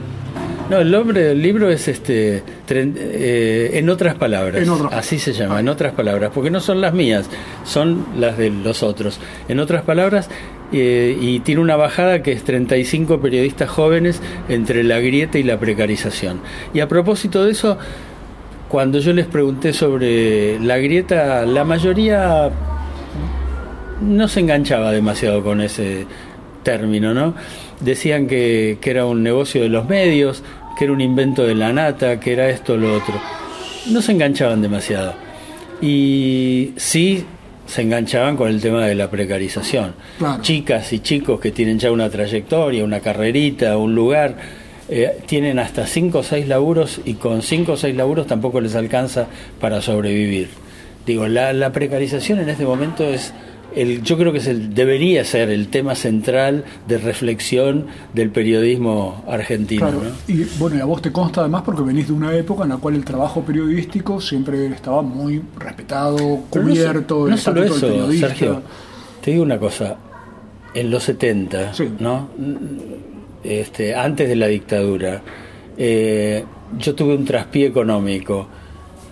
No, 0.70 0.80
el 0.80 0.92
nombre 0.92 1.22
del 1.22 1.42
libro 1.42 1.70
es 1.70 1.88
este 1.88 2.42
eh, 2.70 3.72
en 3.74 3.90
otras 3.90 4.16
palabras. 4.16 4.68
así 4.92 5.20
se 5.20 5.34
llama, 5.34 5.60
en 5.60 5.68
otras 5.68 5.94
palabras, 5.94 6.32
porque 6.34 6.50
no 6.50 6.60
son 6.60 6.82
las 6.82 6.94
mías, 6.94 7.30
son 7.66 8.06
las 8.18 8.38
de 8.38 8.50
los 8.50 8.82
otros. 8.82 9.20
En 9.48 9.60
otras 9.60 9.84
palabras, 9.84 10.30
eh, 10.72 11.18
y 11.20 11.42
tiene 11.42 11.62
una 11.62 11.76
bajada 11.76 12.24
que 12.24 12.32
es 12.32 12.44
35 12.44 13.20
periodistas 13.20 13.70
jóvenes 13.70 14.22
entre 14.50 14.84
la 14.84 15.00
grieta 15.00 15.38
y 15.38 15.44
la 15.44 15.60
precarización. 15.60 16.40
Y 16.74 16.80
a 16.80 16.88
propósito 16.88 17.44
de 17.46 17.52
eso, 17.52 17.78
cuando 18.70 19.00
yo 19.00 19.14
les 19.14 19.28
pregunté 19.28 19.74
sobre 19.74 20.60
la 20.60 20.78
grieta, 20.78 21.46
la 21.46 21.64
mayoría 21.64 22.50
no 24.02 24.28
se 24.28 24.40
enganchaba 24.40 24.92
demasiado 24.92 25.44
con 25.44 25.62
ese 25.62 26.06
término, 26.64 27.14
¿no? 27.14 27.36
Decían 27.80 28.28
que, 28.28 28.78
que 28.82 28.90
era 28.90 29.06
un 29.06 29.24
negocio 29.24 29.62
de 29.62 29.70
los 29.70 29.88
medios, 29.88 30.44
que 30.78 30.86
era 30.86 30.94
un 30.94 31.02
invento 31.02 31.44
de 31.44 31.56
la 31.56 31.74
nata, 31.74 32.20
que 32.20 32.34
era 32.34 32.50
esto 32.50 32.74
o 32.74 32.78
lo 32.78 32.96
otro. 32.96 33.16
No 33.92 34.02
se 34.02 34.14
enganchaban 34.14 34.62
demasiado. 34.62 35.14
Y 35.82 36.74
sí 36.78 37.26
se 37.66 37.82
enganchaban 37.82 38.36
con 38.38 38.50
el 38.50 38.62
tema 38.62 38.86
de 38.86 38.96
la 38.96 39.10
precarización. 39.10 39.96
Claro. 40.18 40.42
Chicas 40.42 40.94
y 40.94 41.00
chicos 41.00 41.40
que 41.40 41.52
tienen 41.52 41.80
ya 41.80 41.92
una 41.92 42.10
trayectoria, 42.10 42.84
una 42.84 43.00
carrerita, 43.00 43.78
un 43.78 43.96
lugar, 43.96 44.36
eh, 44.90 45.20
tienen 45.26 45.60
hasta 45.60 45.88
cinco 45.88 46.20
o 46.20 46.24
seis 46.24 46.48
laburos 46.48 47.02
y 47.06 47.16
con 47.16 47.42
cinco 47.42 47.74
o 47.74 47.78
seis 47.78 47.96
laburos 47.96 48.28
tampoco 48.28 48.62
les 48.62 48.76
alcanza 48.76 49.28
para 49.60 49.82
sobrevivir. 49.82 50.50
Digo, 51.06 51.28
la, 51.28 51.54
la 51.54 51.72
precarización 51.72 52.40
en 52.40 52.50
este 52.50 52.66
momento 52.66 53.04
es 53.06 53.34
el, 53.76 54.02
yo 54.04 54.18
creo 54.18 54.32
que 54.32 54.38
es 54.40 54.48
el, 54.48 54.74
debería 54.74 55.24
ser 55.26 55.50
el 55.50 55.68
tema 55.68 55.96
central 55.96 56.64
de 56.88 56.98
reflexión 56.98 57.88
del 58.14 58.30
periodismo 58.30 59.24
argentino. 59.28 59.82
Claro. 59.90 60.04
¿no? 60.04 60.34
Y 60.34 60.44
bueno, 60.60 60.78
y 60.78 60.80
a 60.80 60.86
vos 60.86 61.02
te 61.02 61.12
consta 61.12 61.42
además 61.42 61.64
porque 61.64 61.82
venís 61.82 62.08
de 62.08 62.14
una 62.14 62.36
época 62.36 62.64
en 62.64 62.70
la 62.70 62.78
cual 62.78 62.96
el 62.96 63.06
trabajo 63.06 63.42
periodístico 63.42 64.20
siempre 64.22 64.68
estaba 64.68 65.02
muy 65.02 65.42
respetado, 65.60 66.18
no 66.18 66.44
cubierto, 66.50 67.26
el 67.26 67.32
no 67.32 67.38
solo 67.38 67.62
del 67.62 67.72
eso, 67.72 67.88
periodista. 67.88 68.28
Sergio. 68.30 68.62
Te 69.22 69.32
digo 69.32 69.44
una 69.44 69.58
cosa. 69.60 69.96
En 70.76 70.90
los 70.90 71.04
70, 71.04 71.74
Sí. 71.74 71.88
¿no? 72.00 72.30
Este, 73.44 73.94
antes 73.94 74.28
de 74.30 74.36
la 74.36 74.48
dictadura, 74.48 75.22
eh, 75.78 76.44
yo 76.80 76.96
tuve 76.96 77.16
un 77.16 77.26
traspié 77.26 77.68
económico. 77.68 78.48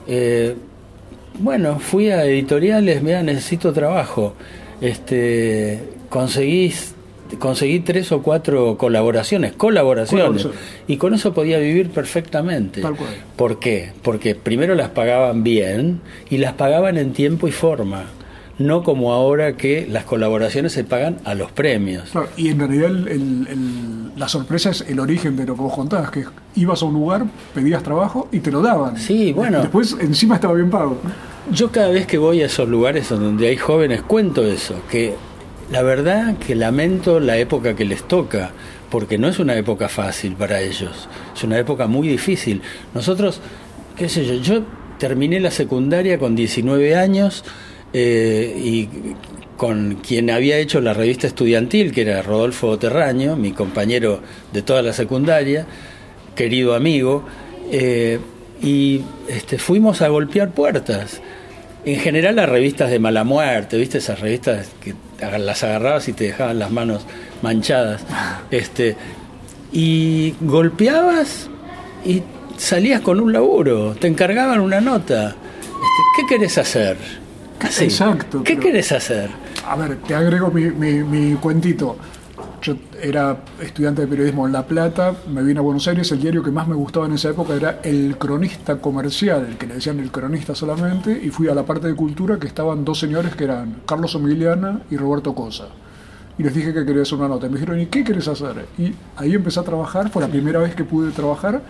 Eh, 0.08 0.56
bueno, 1.40 1.80
fui 1.80 2.10
a 2.10 2.24
editoriales, 2.26 3.02
mira, 3.02 3.24
necesito 3.24 3.74
trabajo. 3.74 4.36
Este, 4.82 5.80
conseguí, 6.10 6.74
conseguí 7.40 7.80
tres 7.80 8.12
o 8.12 8.22
cuatro 8.22 8.78
colaboraciones, 8.78 9.54
colaboraciones, 9.54 10.48
y 10.88 10.98
con 10.98 11.14
eso 11.14 11.34
podía 11.34 11.60
vivir 11.60 11.90
perfectamente. 11.90 12.82
Tal 12.82 12.96
cual. 12.96 13.10
¿Por 13.36 13.60
qué? 13.60 13.92
Porque 14.02 14.36
primero 14.36 14.76
las 14.76 14.90
pagaban 14.90 15.44
bien 15.44 16.02
y 16.30 16.38
las 16.38 16.54
pagaban 16.54 16.98
en 16.98 17.14
tiempo 17.14 17.48
y 17.48 17.52
forma, 17.52 18.06
no 18.58 18.84
como 18.84 19.14
ahora 19.14 19.56
que 19.56 19.88
las 19.90 20.04
colaboraciones 20.04 20.74
se 20.74 20.84
pagan 20.84 21.18
a 21.24 21.34
los 21.36 21.52
premios. 21.52 22.10
Claro, 22.12 22.28
y 22.38 22.50
en 22.50 22.60
realidad 22.60 22.90
el- 22.92 23.08
el- 23.08 23.48
el- 23.50 24.01
la 24.16 24.28
sorpresa 24.28 24.70
es 24.72 24.82
el 24.82 25.00
origen 25.00 25.36
de 25.36 25.46
lo 25.46 25.56
que 25.56 25.62
vos 25.62 25.74
contabas, 25.74 26.12
que 26.12 26.26
ibas 26.56 26.82
a 26.82 26.86
un 26.86 26.94
lugar, 26.94 27.26
pedías 27.54 27.82
trabajo 27.84 28.28
y 28.32 28.40
te 28.40 28.52
lo 28.52 28.62
daban. 28.62 28.98
Sí, 28.98 29.34
bueno. 29.34 29.62
Después 29.62 29.96
encima 30.00 30.36
estaba 30.36 30.54
bien 30.54 30.70
pago. 30.70 30.98
Yo 31.52 31.72
cada 31.72 31.90
vez 31.90 32.06
que 32.06 32.18
voy 32.18 32.42
a 32.42 32.46
esos 32.46 32.68
lugares 32.68 33.10
donde 33.10 33.48
hay 33.48 33.58
jóvenes 33.58 34.02
cuento 34.02 34.46
eso, 34.46 34.76
que 34.90 35.16
la 35.72 35.82
verdad 35.82 36.38
que 36.38 36.56
lamento 36.56 37.20
la 37.20 37.38
época 37.38 37.76
que 37.76 37.86
les 37.86 38.04
toca, 38.04 38.52
porque 38.90 39.18
no 39.18 39.28
es 39.28 39.40
una 39.40 39.56
época 39.56 39.88
fácil 39.90 40.34
para 40.34 40.62
ellos, 40.62 41.08
es 41.36 41.44
una 41.44 41.58
época 41.58 41.88
muy 41.88 42.08
difícil. 42.08 42.62
Nosotros, 42.94 43.40
qué 43.96 44.10
sé 44.10 44.26
yo, 44.26 44.36
yo 44.36 44.64
terminé 45.00 45.40
la 45.40 45.52
secundaria 45.52 46.20
con 46.20 46.36
19 46.36 46.96
años 46.96 47.44
eh, 47.94 48.56
y 48.58 48.90
con 49.62 49.98
quien 49.98 50.32
había 50.32 50.58
hecho 50.58 50.82
la 50.82 50.92
revista 50.96 51.28
estudiantil, 51.28 51.92
que 51.92 52.02
era 52.02 52.24
Rodolfo 52.24 52.80
Terraño, 52.80 53.36
mi 53.36 53.52
compañero 53.52 54.20
de 54.52 54.64
toda 54.64 54.82
la 54.82 54.92
secundaria, 54.92 55.68
querido 56.36 56.74
amigo, 56.74 57.24
eh, 57.72 58.18
y 58.60 59.02
este, 59.28 59.60
fuimos 59.60 60.02
a 60.02 60.08
golpear 60.08 60.50
puertas. 60.50 61.22
En 61.86 62.00
general 62.00 62.38
las 62.38 62.50
revistas 62.50 62.90
de 62.90 62.98
mala 62.98 63.24
muerte, 63.24 63.78
¿viste? 63.78 64.00
Esas 64.00 64.20
revistas 64.20 64.72
que 64.84 64.96
las 65.38 65.64
agarrabas 65.64 66.08
y 66.08 66.14
te 66.14 66.24
dejaban 66.24 66.58
las 66.58 66.72
manos 66.72 67.06
manchadas. 67.44 68.02
Este, 68.50 68.96
y 69.72 70.34
golpeabas 70.42 71.52
y 72.04 72.24
salías 72.58 73.02
con 73.02 73.20
un 73.20 73.32
laburo, 73.32 73.94
te 73.94 74.08
encargaban 74.08 74.60
una 74.60 74.82
nota. 74.82 75.28
Este, 75.28 76.02
¿Qué 76.18 76.26
querés 76.28 76.58
hacer? 76.58 76.98
Exacto, 77.80 78.44
¿Qué 78.44 78.56
pero- 78.56 78.66
querés 78.66 78.92
hacer? 78.92 79.30
A 79.68 79.76
ver, 79.76 79.98
te 80.02 80.16
agrego 80.16 80.50
mi, 80.52 80.66
mi- 80.72 81.04
mi 81.04 81.36
cuentito. 81.36 81.96
Yo 82.62 82.76
era 83.02 83.38
estudiante 83.60 84.02
de 84.02 84.08
periodismo 84.08 84.46
en 84.46 84.54
La 84.54 84.66
Plata, 84.66 85.16
me 85.32 85.42
vine 85.44 85.60
a 85.60 85.64
Buenos 85.64 85.88
Aires, 85.88 86.12
el 86.12 86.22
diario 86.22 86.44
que 86.44 86.52
más 86.52 86.68
me 86.68 86.76
gustaba 86.76 87.08
en 87.08 87.14
esa 87.14 87.30
época 87.30 87.56
era 87.56 87.80
El 87.84 88.18
Cronista 88.20 88.78
Comercial, 88.80 89.56
que 89.60 89.66
le 89.66 89.76
decían 89.76 90.00
El 90.00 90.12
Cronista 90.12 90.54
solamente, 90.54 91.20
y 91.24 91.30
fui 91.30 91.48
a 91.48 91.56
la 91.56 91.64
parte 91.66 91.88
de 91.88 91.96
cultura 91.96 92.38
que 92.38 92.46
estaban 92.48 92.86
dos 92.86 93.00
señores 93.00 93.36
que 93.36 93.46
eran 93.46 93.82
Carlos 93.88 94.14
Emiliana 94.14 94.82
y 94.92 94.98
Roberto 94.98 95.34
Cosa. 95.34 95.66
Y 96.42 96.44
les 96.44 96.56
dije 96.56 96.74
que 96.74 96.84
quería 96.84 97.04
hacer 97.04 97.20
una 97.20 97.28
nota. 97.28 97.46
Y 97.46 97.50
me 97.50 97.60
dijeron, 97.60 97.80
¿y 97.80 97.86
qué 97.86 98.04
querés 98.04 98.28
hacer? 98.28 98.66
Y 98.76 98.94
ahí 99.16 99.36
empecé 99.36 99.60
a 99.60 99.64
trabajar, 99.64 100.10
fue 100.10 100.24
la 100.24 100.28
primera 100.28 100.58
vez 100.58 100.74
que 100.74 100.84
pude 100.84 101.12
trabajar, 101.12 101.62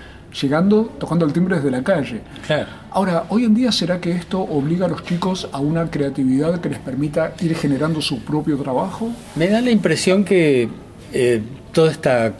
llegando, 0.41 0.93
tocando 0.97 1.25
el 1.25 1.33
timbre 1.33 1.57
desde 1.57 1.69
la 1.69 1.83
calle. 1.83 2.21
Claro. 2.47 2.67
Ahora, 2.89 3.25
hoy 3.27 3.43
en 3.43 3.53
día, 3.53 3.73
¿será 3.73 3.99
que 3.99 4.11
esto 4.11 4.39
obliga 4.39 4.85
a 4.85 4.87
los 4.87 5.03
chicos 5.03 5.49
a 5.51 5.59
una 5.59 5.91
creatividad 5.91 6.61
que 6.61 6.69
les 6.69 6.79
permita 6.79 7.33
ir 7.41 7.53
generando 7.57 8.01
su 8.01 8.19
propio 8.19 8.55
trabajo? 8.59 9.11
Me 9.35 9.49
da 9.49 9.59
la 9.59 9.71
impresión 9.71 10.23
que 10.23 10.69
eh, 11.11 11.41
toda 11.73 11.91
esta 11.91 12.31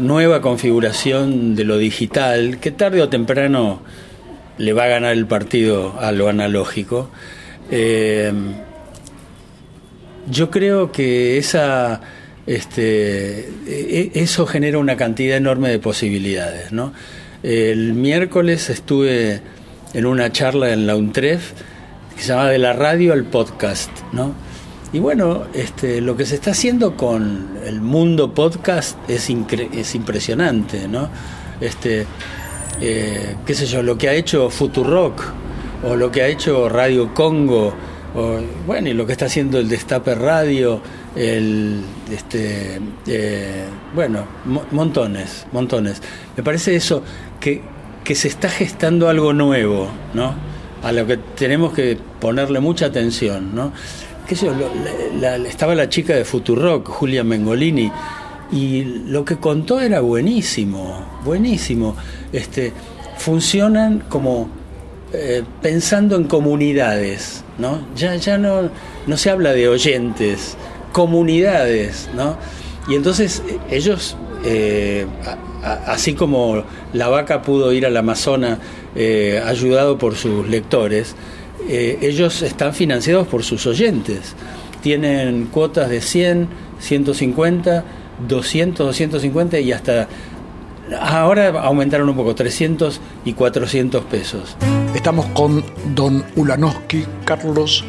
nueva 0.00 0.40
configuración 0.40 1.54
de 1.54 1.62
lo 1.62 1.78
digital, 1.78 2.58
que 2.58 2.72
tarde 2.72 3.00
o 3.00 3.08
temprano 3.08 3.78
le 4.58 4.72
va 4.72 4.84
a 4.84 4.88
ganar 4.88 5.12
el 5.12 5.26
partido 5.26 6.00
a 6.00 6.10
lo 6.10 6.28
analógico, 6.28 7.10
eh, 7.70 8.32
yo 10.30 10.50
creo 10.50 10.92
que 10.92 11.38
esa, 11.38 12.00
este, 12.46 13.48
e- 13.66 14.10
eso 14.14 14.46
genera 14.46 14.78
una 14.78 14.96
cantidad 14.96 15.36
enorme 15.36 15.70
de 15.70 15.78
posibilidades. 15.78 16.72
¿no? 16.72 16.92
El 17.42 17.94
miércoles 17.94 18.70
estuve 18.70 19.40
en 19.92 20.06
una 20.06 20.32
charla 20.32 20.72
en 20.72 20.86
la 20.86 20.96
UNTREF 20.96 21.52
que 22.16 22.22
se 22.22 22.28
llama 22.28 22.48
De 22.48 22.58
la 22.58 22.72
radio 22.72 23.12
al 23.12 23.24
podcast. 23.24 23.90
¿no? 24.12 24.34
Y 24.92 24.98
bueno, 24.98 25.44
este, 25.54 26.00
lo 26.00 26.16
que 26.16 26.24
se 26.26 26.36
está 26.36 26.52
haciendo 26.52 26.96
con 26.96 27.58
el 27.64 27.80
mundo 27.80 28.34
podcast 28.34 28.98
es, 29.08 29.28
es 29.28 29.94
impresionante. 29.94 30.88
¿no? 30.88 31.08
Este, 31.60 32.06
eh, 32.80 33.36
qué 33.46 33.54
sé 33.54 33.66
yo, 33.66 33.82
lo 33.82 33.96
que 33.98 34.08
ha 34.08 34.14
hecho 34.14 34.50
Futurock 34.50 35.22
o 35.84 35.96
lo 35.96 36.10
que 36.10 36.22
ha 36.22 36.28
hecho 36.28 36.68
Radio 36.68 37.14
Congo, 37.14 37.74
bueno, 38.14 38.88
y 38.88 38.92
lo 38.94 39.06
que 39.06 39.12
está 39.12 39.26
haciendo 39.26 39.58
el 39.58 39.68
Destape 39.68 40.14
Radio, 40.14 40.80
el, 41.16 41.82
este, 42.12 42.80
eh, 43.06 43.64
bueno, 43.94 44.24
mo- 44.44 44.64
montones, 44.70 45.46
montones. 45.52 46.00
Me 46.36 46.42
parece 46.42 46.76
eso, 46.76 47.02
que, 47.40 47.60
que 48.04 48.14
se 48.14 48.28
está 48.28 48.48
gestando 48.48 49.08
algo 49.08 49.32
nuevo, 49.32 49.88
¿no? 50.14 50.34
A 50.82 50.92
lo 50.92 51.06
que 51.06 51.16
tenemos 51.16 51.72
que 51.72 51.98
ponerle 52.20 52.60
mucha 52.60 52.86
atención, 52.86 53.54
¿no? 53.54 53.72
Estaba 55.48 55.74
la 55.74 55.88
chica 55.88 56.14
de 56.14 56.24
Futurock, 56.24 56.88
Julia 56.88 57.24
Mengolini, 57.24 57.90
y 58.52 58.84
lo 58.84 59.24
que 59.24 59.36
contó 59.36 59.80
era 59.80 60.00
buenísimo, 60.00 61.04
buenísimo. 61.24 61.96
Este, 62.32 62.72
funcionan 63.18 64.04
como 64.08 64.48
eh, 65.16 65.44
pensando 65.62 66.16
en 66.16 66.24
comunidades, 66.24 67.44
¿no? 67.58 67.80
Ya, 67.94 68.16
ya 68.16 68.36
no, 68.36 68.68
no 69.06 69.16
se 69.16 69.30
habla 69.30 69.52
de 69.52 69.68
oyentes, 69.68 70.56
comunidades, 70.92 72.08
¿no? 72.14 72.36
Y 72.88 72.96
entonces 72.96 73.42
eh, 73.48 73.58
ellos, 73.70 74.16
eh, 74.44 75.06
así 75.62 76.14
como 76.14 76.64
la 76.92 77.08
vaca 77.08 77.42
pudo 77.42 77.72
ir 77.72 77.86
al 77.86 77.96
Amazonas 77.96 78.58
ayudado 79.46 79.98
por 79.98 80.14
sus 80.14 80.48
lectores, 80.48 81.16
ellos 81.68 82.42
están 82.42 82.74
financiados 82.74 83.26
por 83.26 83.42
sus 83.42 83.66
oyentes. 83.66 84.34
Tienen 84.82 85.46
cuotas 85.46 85.90
de 85.90 86.00
100, 86.00 86.48
150, 86.78 87.84
200, 88.28 88.86
250 88.86 89.58
y 89.60 89.72
hasta... 89.72 90.08
Ahora 91.00 91.48
aumentaron 91.62 92.08
un 92.08 92.16
poco, 92.16 92.34
300 92.34 93.00
y 93.24 93.32
400 93.32 94.04
pesos. 94.04 94.56
Estamos 94.94 95.26
con 95.26 95.64
don 95.94 96.24
Ulanowski, 96.36 97.04
Carlos, 97.24 97.84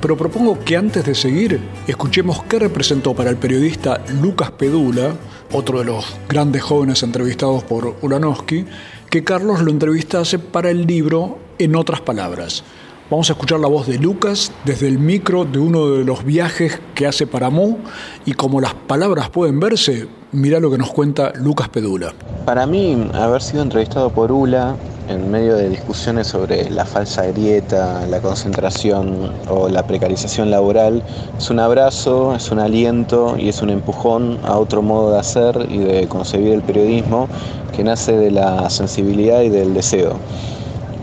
pero 0.00 0.16
propongo 0.16 0.58
que 0.60 0.76
antes 0.76 1.04
de 1.04 1.14
seguir 1.14 1.60
escuchemos 1.86 2.42
qué 2.44 2.58
representó 2.58 3.14
para 3.14 3.30
el 3.30 3.36
periodista 3.36 4.00
Lucas 4.20 4.50
Pedula, 4.52 5.14
otro 5.52 5.80
de 5.80 5.86
los 5.86 6.16
grandes 6.28 6.62
jóvenes 6.62 7.02
entrevistados 7.02 7.64
por 7.64 7.96
Ulanowski, 8.00 8.64
que 9.10 9.24
Carlos 9.24 9.60
lo 9.60 9.70
entrevistase 9.70 10.38
para 10.38 10.70
el 10.70 10.86
libro 10.86 11.38
En 11.58 11.74
otras 11.76 12.00
palabras. 12.00 12.62
Vamos 13.10 13.30
a 13.30 13.32
escuchar 13.32 13.58
la 13.58 13.68
voz 13.68 13.86
de 13.86 13.96
Lucas 13.96 14.52
desde 14.66 14.86
el 14.86 14.98
micro 14.98 15.46
de 15.46 15.58
uno 15.58 15.88
de 15.88 16.04
los 16.04 16.26
viajes 16.26 16.78
que 16.94 17.06
hace 17.06 17.26
para 17.26 17.48
Mo 17.48 17.78
y 18.26 18.34
como 18.34 18.60
las 18.60 18.74
palabras 18.74 19.30
pueden 19.30 19.58
verse, 19.60 20.06
mira 20.30 20.60
lo 20.60 20.70
que 20.70 20.76
nos 20.76 20.90
cuenta 20.90 21.32
Lucas 21.36 21.70
Pedula. 21.70 22.12
Para 22.44 22.66
mí, 22.66 23.08
haber 23.14 23.40
sido 23.40 23.62
entrevistado 23.62 24.10
por 24.10 24.30
Ula 24.30 24.76
en 25.08 25.30
medio 25.30 25.56
de 25.56 25.70
discusiones 25.70 26.26
sobre 26.26 26.68
la 26.68 26.84
falsa 26.84 27.24
grieta, 27.24 28.06
la 28.10 28.20
concentración 28.20 29.32
o 29.48 29.70
la 29.70 29.86
precarización 29.86 30.50
laboral, 30.50 31.02
es 31.38 31.48
un 31.48 31.60
abrazo, 31.60 32.34
es 32.34 32.50
un 32.50 32.58
aliento 32.58 33.36
y 33.38 33.48
es 33.48 33.62
un 33.62 33.70
empujón 33.70 34.38
a 34.44 34.58
otro 34.58 34.82
modo 34.82 35.12
de 35.12 35.20
hacer 35.20 35.66
y 35.70 35.78
de 35.78 36.08
concebir 36.08 36.52
el 36.52 36.60
periodismo 36.60 37.26
que 37.74 37.84
nace 37.84 38.12
de 38.18 38.30
la 38.32 38.68
sensibilidad 38.68 39.40
y 39.40 39.48
del 39.48 39.72
deseo 39.72 40.18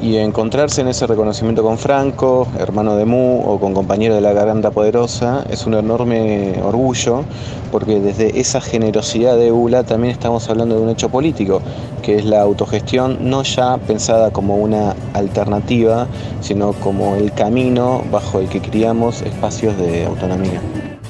y 0.05 0.19
encontrarse 0.19 0.81
en 0.81 0.87
ese 0.87 1.07
reconocimiento 1.07 1.63
con 1.63 1.79
Franco, 1.79 2.47
hermano 2.59 2.95
de 2.95 3.05
Mu 3.05 3.41
o 3.43 3.59
con 3.59 3.73
compañero 3.73 4.13
de 4.13 4.21
la 4.21 4.33
Garganta 4.33 4.69
Poderosa 4.69 5.43
es 5.49 5.65
un 5.65 5.73
enorme 5.73 6.61
orgullo 6.61 7.25
porque 7.71 7.99
desde 7.99 8.39
esa 8.39 8.61
generosidad 8.61 9.35
de 9.35 9.51
ULA 9.51 9.83
también 9.83 10.11
estamos 10.11 10.47
hablando 10.47 10.75
de 10.75 10.81
un 10.81 10.89
hecho 10.89 11.09
político, 11.09 11.59
que 12.03 12.17
es 12.17 12.25
la 12.25 12.41
autogestión 12.41 13.31
no 13.31 13.41
ya 13.41 13.79
pensada 13.79 14.29
como 14.29 14.57
una 14.57 14.95
alternativa, 15.13 16.05
sino 16.39 16.73
como 16.73 17.15
el 17.15 17.33
camino 17.33 18.03
bajo 18.11 18.39
el 18.39 18.47
que 18.47 18.61
criamos 18.61 19.23
espacios 19.23 19.75
de 19.79 20.05
autonomía. 20.05 20.61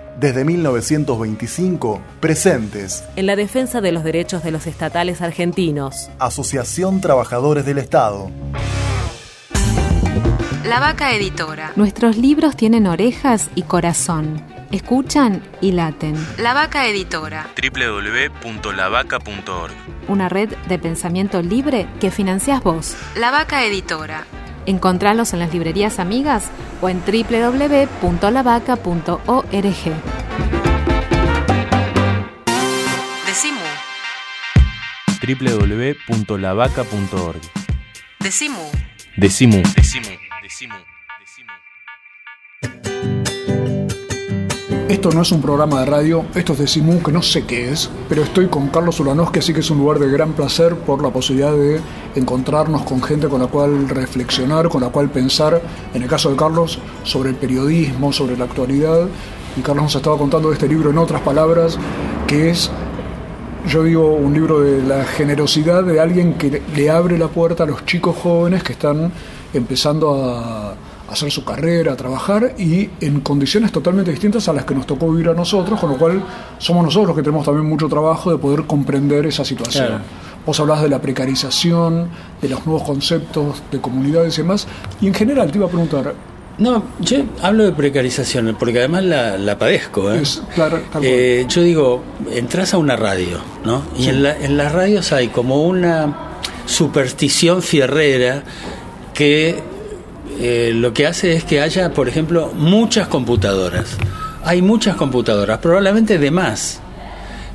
desde 0.19 0.45
1925, 0.45 2.01
presentes 2.19 3.03
en 3.15 3.25
la 3.25 3.35
defensa 3.35 3.81
de 3.81 3.91
los 3.91 4.03
derechos 4.03 4.43
de 4.43 4.51
los 4.51 4.67
estatales 4.67 5.21
argentinos. 5.21 6.09
Asociación 6.19 7.01
Trabajadores 7.01 7.65
del 7.65 7.77
Estado. 7.77 8.29
La 10.65 10.79
Vaca 10.79 11.13
Editora. 11.13 11.73
Nuestros 11.75 12.17
libros 12.17 12.55
tienen 12.55 12.87
orejas 12.87 13.49
y 13.55 13.63
corazón. 13.63 14.41
Escuchan 14.71 15.43
y 15.59 15.73
laten. 15.73 16.15
La 16.37 16.53
Vaca 16.53 16.87
Editora. 16.87 17.47
www.lavaca.org. 17.61 19.73
Una 20.07 20.29
red 20.29 20.49
de 20.69 20.79
pensamiento 20.79 21.41
libre 21.41 21.87
que 21.99 22.09
financias 22.09 22.63
vos. 22.63 22.95
La 23.17 23.31
Vaca 23.31 23.65
Editora. 23.65 24.25
Encontralos 24.65 25.33
en 25.33 25.39
las 25.39 25.53
librerías 25.53 25.99
amigas 25.99 26.49
o 26.81 26.89
en 26.89 27.01
www.lavaca.org. 27.01 29.45
Decimu. 33.25 33.59
www.lavaca.org. 35.27 37.41
Decimu. 38.19 38.59
Decimu. 39.17 39.61
Decimu. 39.75 40.09
Decimu. 40.41 40.90
Esto 44.91 45.09
no 45.09 45.21
es 45.21 45.31
un 45.31 45.41
programa 45.41 45.79
de 45.79 45.85
radio, 45.85 46.25
esto 46.35 46.51
es 46.51 46.59
de 46.59 46.67
Simu, 46.67 47.01
que 47.01 47.13
no 47.13 47.21
sé 47.21 47.45
qué 47.45 47.71
es, 47.71 47.89
pero 48.09 48.23
estoy 48.23 48.47
con 48.47 48.67
Carlos 48.67 48.99
Ulanowski, 48.99 49.39
así 49.39 49.53
que 49.53 49.61
es 49.61 49.71
un 49.71 49.77
lugar 49.77 49.99
de 49.99 50.11
gran 50.11 50.33
placer 50.33 50.75
por 50.75 51.01
la 51.01 51.09
posibilidad 51.11 51.53
de 51.53 51.79
encontrarnos 52.15 52.81
con 52.81 53.01
gente 53.01 53.29
con 53.29 53.39
la 53.39 53.47
cual 53.47 53.87
reflexionar, 53.87 54.67
con 54.67 54.81
la 54.81 54.89
cual 54.89 55.09
pensar, 55.09 55.61
en 55.93 56.03
el 56.03 56.09
caso 56.09 56.29
de 56.29 56.35
Carlos, 56.35 56.77
sobre 57.05 57.29
el 57.29 57.37
periodismo, 57.37 58.11
sobre 58.11 58.35
la 58.35 58.43
actualidad. 58.43 59.07
Y 59.55 59.61
Carlos 59.61 59.83
nos 59.85 59.95
estaba 59.95 60.17
contando 60.17 60.49
de 60.49 60.55
este 60.55 60.67
libro, 60.67 60.89
en 60.89 60.97
otras 60.97 61.21
palabras, 61.21 61.79
que 62.27 62.49
es 62.49 62.69
yo 63.69 63.83
digo, 63.83 64.13
un 64.13 64.33
libro 64.33 64.59
de 64.59 64.83
la 64.83 65.05
generosidad 65.05 65.85
de 65.85 66.01
alguien 66.01 66.33
que 66.33 66.61
le 66.75 66.89
abre 66.89 67.17
la 67.17 67.29
puerta 67.29 67.63
a 67.63 67.65
los 67.65 67.85
chicos 67.85 68.17
jóvenes 68.17 68.61
que 68.61 68.73
están 68.73 69.13
empezando 69.53 70.35
a, 70.35 70.75
hacer 71.11 71.31
su 71.31 71.43
carrera, 71.43 71.95
trabajar 71.95 72.55
y 72.57 72.89
en 73.01 73.19
condiciones 73.19 73.71
totalmente 73.71 74.11
distintas 74.11 74.47
a 74.47 74.53
las 74.53 74.65
que 74.65 74.73
nos 74.73 74.87
tocó 74.87 75.11
vivir 75.11 75.29
a 75.29 75.33
nosotros, 75.33 75.79
con 75.79 75.91
lo 75.91 75.97
cual 75.97 76.23
somos 76.57 76.83
nosotros 76.83 77.07
los 77.07 77.15
que 77.17 77.23
tenemos 77.23 77.45
también 77.45 77.65
mucho 77.67 77.89
trabajo 77.89 78.31
de 78.31 78.37
poder 78.37 78.63
comprender 78.65 79.25
esa 79.25 79.43
situación. 79.43 80.01
Vos 80.45 80.59
hablás 80.59 80.81
de 80.81 80.89
la 80.89 80.99
precarización, 80.99 82.09
de 82.41 82.49
los 82.49 82.65
nuevos 82.65 82.83
conceptos 82.83 83.61
de 83.71 83.79
comunidades 83.79 84.37
y 84.37 84.41
demás, 84.41 84.67
y 85.01 85.07
en 85.07 85.13
general 85.13 85.51
te 85.51 85.57
iba 85.57 85.67
a 85.67 85.69
preguntar, 85.69 86.15
no, 86.57 86.83
yo 86.99 87.23
hablo 87.41 87.63
de 87.65 87.71
precarización 87.71 88.55
porque 88.57 88.79
además 88.79 89.03
la, 89.03 89.57
padezco. 89.57 90.13
¿eh? 90.13 90.21
claro, 90.55 90.79
eh, 91.01 91.45
yo 91.47 91.61
digo, 91.61 92.03
entras 92.31 92.73
a 92.73 92.77
una 92.77 92.95
radio, 92.95 93.39
¿no? 93.65 93.83
Y 93.97 94.07
en, 94.07 94.23
la, 94.23 94.37
en 94.37 94.57
las 94.57 94.71
radios 94.71 95.11
hay 95.11 95.27
como 95.27 95.63
una 95.63 96.31
superstición 96.65 97.61
fierrera 97.61 98.43
que 99.13 99.61
eh, 100.43 100.71
lo 100.73 100.91
que 100.91 101.05
hace 101.05 101.33
es 101.33 101.43
que 101.43 101.61
haya, 101.61 101.93
por 101.93 102.09
ejemplo, 102.09 102.51
muchas 102.55 103.07
computadoras. 103.07 103.95
Hay 104.43 104.63
muchas 104.63 104.95
computadoras, 104.95 105.59
probablemente 105.59 106.17
de 106.17 106.31
más. 106.31 106.81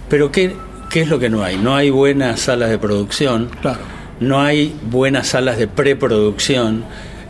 Pero 0.09 0.31
¿qué, 0.31 0.55
¿qué 0.89 1.01
es 1.01 1.09
lo 1.09 1.19
que 1.19 1.29
no 1.29 1.43
hay? 1.43 1.57
No 1.57 1.75
hay 1.75 1.91
buenas 1.91 2.39
salas 2.39 2.71
de 2.71 2.79
producción, 2.79 3.51
claro. 3.61 3.81
no 4.21 4.41
hay 4.41 4.73
buenas 4.89 5.27
salas 5.27 5.59
de 5.59 5.67
preproducción, 5.67 6.85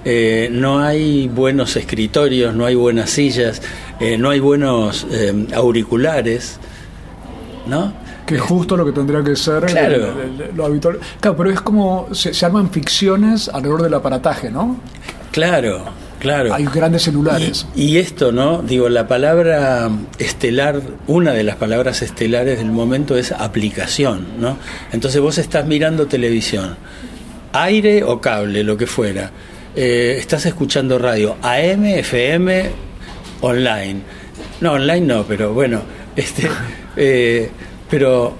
eh, 0.05 0.51
no 0.53 0.81
hay 0.81 1.27
buenos 1.29 1.75
escritorios, 1.77 2.55
no 2.55 2.67
hay 2.67 2.75
buenas 2.75 3.09
sillas, 3.09 3.63
eh, 3.99 4.19
no 4.19 4.29
hay 4.29 4.41
buenos 4.41 5.07
auriculares, 5.55 6.59
¿no? 7.67 7.95
Que 8.27 8.35
es 8.35 8.43
justo 8.43 8.77
lo 8.77 8.85
que 8.85 8.93
tendría 8.93 9.25
que 9.25 9.37
ser 9.37 9.65
lo 10.55 10.67
habitual. 10.67 10.99
Claro, 11.19 11.37
pero 11.39 11.51
es 11.51 11.63
como 11.63 12.09
se, 12.13 12.35
se, 12.35 12.45
arman 12.45 12.69
ficciones 12.71 13.49
alrededor 13.49 13.85
del 13.85 13.95
aparataje, 13.95 14.51
¿no? 14.51 14.77
Claro, 15.37 15.85
claro. 16.19 16.55
Hay 16.55 16.65
grandes 16.65 17.03
celulares. 17.03 17.67
Y, 17.77 17.99
esto, 17.99 18.33
¿no? 18.33 18.63
Digo, 18.63 18.89
la 18.89 19.07
palabra 19.07 19.91
estelar, 20.19 20.81
una 21.09 21.33
de 21.33 21.43
las 21.43 21.57
palabras 21.57 22.01
estelares 22.01 22.57
del 22.57 22.71
momento 22.71 23.19
es 23.19 23.33
aplicación, 23.33 24.27
¿no? 24.41 24.57
Entonces 24.93 25.21
vos 25.21 25.37
estás 25.37 25.67
mirando 25.67 26.07
televisión, 26.07 26.79
aire 27.53 28.03
o 28.03 28.19
cable, 28.19 28.65
lo 28.65 28.79
que 28.79 28.87
fuera. 28.87 29.31
Eh, 29.75 30.17
estás 30.19 30.47
escuchando 30.47 30.99
radio, 30.99 31.37
AM, 31.43 31.85
FM, 31.85 32.71
online. 33.43 34.01
No, 34.63 34.73
online 34.73 35.03
no, 35.03 35.25
pero 35.25 35.53
bueno, 35.53 35.83
este, 36.17 36.49
eh, 36.97 37.51
pero 37.91 38.35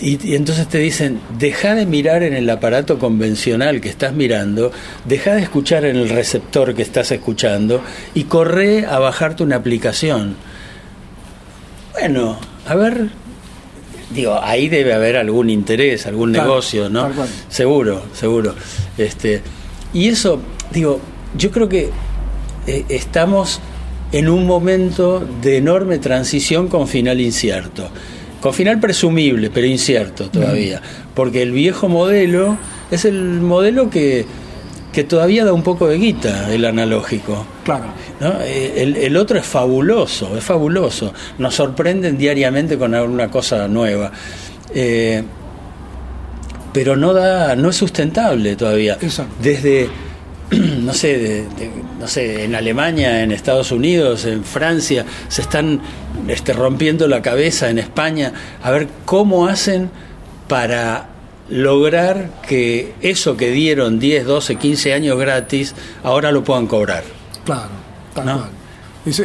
y, 0.00 0.34
entonces 0.34 0.68
te 0.68 0.78
dicen, 0.78 1.20
deja 1.38 1.74
de 1.74 1.86
mirar 1.86 2.22
en 2.22 2.34
el 2.34 2.48
aparato 2.50 2.98
convencional 2.98 3.80
que 3.80 3.88
estás 3.88 4.12
mirando, 4.12 4.72
deja 5.04 5.34
de 5.34 5.42
escuchar 5.42 5.84
en 5.84 5.96
el 5.96 6.08
receptor 6.08 6.74
que 6.74 6.82
estás 6.82 7.10
escuchando 7.12 7.82
y 8.14 8.24
corre 8.24 8.86
a 8.86 8.98
bajarte 8.98 9.42
una 9.42 9.56
aplicación. 9.56 10.36
Bueno, 11.92 12.38
a 12.66 12.74
ver, 12.74 13.08
digo, 14.14 14.38
ahí 14.42 14.68
debe 14.68 14.94
haber 14.94 15.16
algún 15.16 15.50
interés, 15.50 16.06
algún 16.06 16.32
negocio, 16.32 16.88
¿no? 16.88 17.10
Seguro, 17.48 18.04
seguro. 18.12 18.54
Este, 18.98 19.42
y 19.92 20.08
eso, 20.08 20.40
digo, 20.72 21.00
yo 21.36 21.50
creo 21.50 21.68
que 21.68 21.90
eh, 22.66 22.84
estamos 22.88 23.60
en 24.12 24.28
un 24.28 24.46
momento 24.46 25.26
de 25.42 25.56
enorme 25.56 25.98
transición 25.98 26.68
con 26.68 26.86
final 26.86 27.20
incierto. 27.20 27.90
Con 28.44 28.52
final 28.52 28.78
presumible, 28.78 29.48
pero 29.48 29.66
incierto 29.66 30.28
todavía. 30.28 30.78
Porque 31.14 31.40
el 31.40 31.50
viejo 31.50 31.88
modelo 31.88 32.58
es 32.90 33.06
el 33.06 33.40
modelo 33.40 33.88
que, 33.88 34.26
todavía 35.08 35.46
da 35.46 35.54
un 35.54 35.62
poco 35.62 35.88
de 35.88 35.96
guita, 35.96 36.52
el 36.52 36.66
analógico. 36.66 37.46
Claro. 37.64 37.86
Eh, 38.42 38.98
el, 39.00 39.16
otro 39.16 39.38
es 39.38 39.46
fabuloso, 39.46 40.36
es 40.36 40.44
fabuloso. 40.44 41.14
Nos 41.38 41.54
sorprenden 41.54 42.18
diariamente 42.18 42.76
con 42.76 42.94
alguna 42.94 43.30
cosa 43.30 43.66
nueva. 43.66 44.12
Eh, 44.74 45.22
pero 46.74 46.96
no 46.96 47.14
da, 47.14 47.56
no 47.56 47.70
es 47.70 47.76
sustentable 47.76 48.56
todavía. 48.56 48.98
Desde 49.40 49.88
no 50.84 50.92
sé, 50.94 51.44
no 51.98 52.06
sé, 52.06 52.44
en 52.44 52.54
Alemania, 52.54 53.22
en 53.22 53.32
Estados 53.32 53.72
Unidos, 53.72 54.24
en 54.26 54.44
Francia, 54.44 55.04
se 55.28 55.42
están 55.42 55.80
este, 56.28 56.52
rompiendo 56.52 57.08
la 57.08 57.22
cabeza 57.22 57.70
en 57.70 57.78
España 57.78 58.32
a 58.62 58.70
ver 58.70 58.88
cómo 59.04 59.46
hacen 59.46 59.90
para 60.48 61.08
lograr 61.48 62.30
que 62.46 62.94
eso 63.00 63.36
que 63.36 63.50
dieron 63.50 63.98
10, 63.98 64.24
12, 64.26 64.56
15 64.56 64.94
años 64.94 65.18
gratis, 65.18 65.74
ahora 66.02 66.32
lo 66.32 66.42
puedan 66.44 66.66
cobrar. 66.66 67.04
Claro, 67.44 67.68
tal 68.14 68.24
cual. 68.24 68.50
Es, 69.06 69.20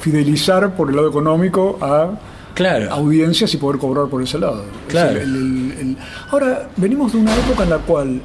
fidelizar 0.00 0.76
por 0.76 0.90
el 0.90 0.96
lado 0.96 1.08
económico 1.08 1.78
a 1.80 2.10
Claro. 2.54 2.92
audiencias 2.92 3.54
y 3.54 3.56
poder 3.56 3.78
cobrar 3.80 4.08
por 4.08 4.22
ese 4.22 4.38
lado. 4.38 4.64
Claro. 4.88 5.20
el- 5.20 5.22
el- 5.36 5.72
el- 5.80 5.96
Ahora, 6.30 6.68
venimos 6.76 7.12
de 7.12 7.18
una 7.18 7.34
época 7.34 7.62
en 7.62 7.70
la 7.70 7.78
cual 7.78 8.20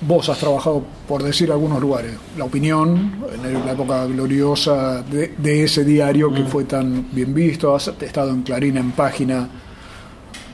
vos 0.00 0.28
has 0.28 0.38
trabajado, 0.38 0.84
por 1.08 1.22
decir 1.22 1.50
algunos 1.50 1.80
lugares, 1.80 2.12
La 2.36 2.44
Opinión, 2.44 3.16
en 3.42 3.64
la 3.66 3.72
época 3.72 4.06
gloriosa 4.06 5.02
de, 5.02 5.34
de 5.36 5.64
ese 5.64 5.84
diario 5.84 6.30
Mm. 6.30 6.34
que 6.34 6.44
fue 6.44 6.64
tan 6.64 7.06
bien 7.12 7.34
visto, 7.34 7.74
has 7.74 7.88
estado 8.00 8.30
en 8.30 8.42
Clarín 8.42 8.76
en 8.76 8.92
página, 8.92 9.48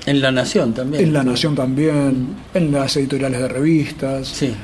En 0.06 0.20
La 0.20 0.30
Nación 0.30 0.72
también. 0.72 1.04
en 1.04 1.12
La 1.12 1.22
Nación 1.24 1.54
también, 1.54 2.28
en 2.54 2.72
las 2.72 2.96
editoriales 2.96 3.40
de 3.40 3.48
revistas. 3.48 4.28
Sí. 4.28 4.54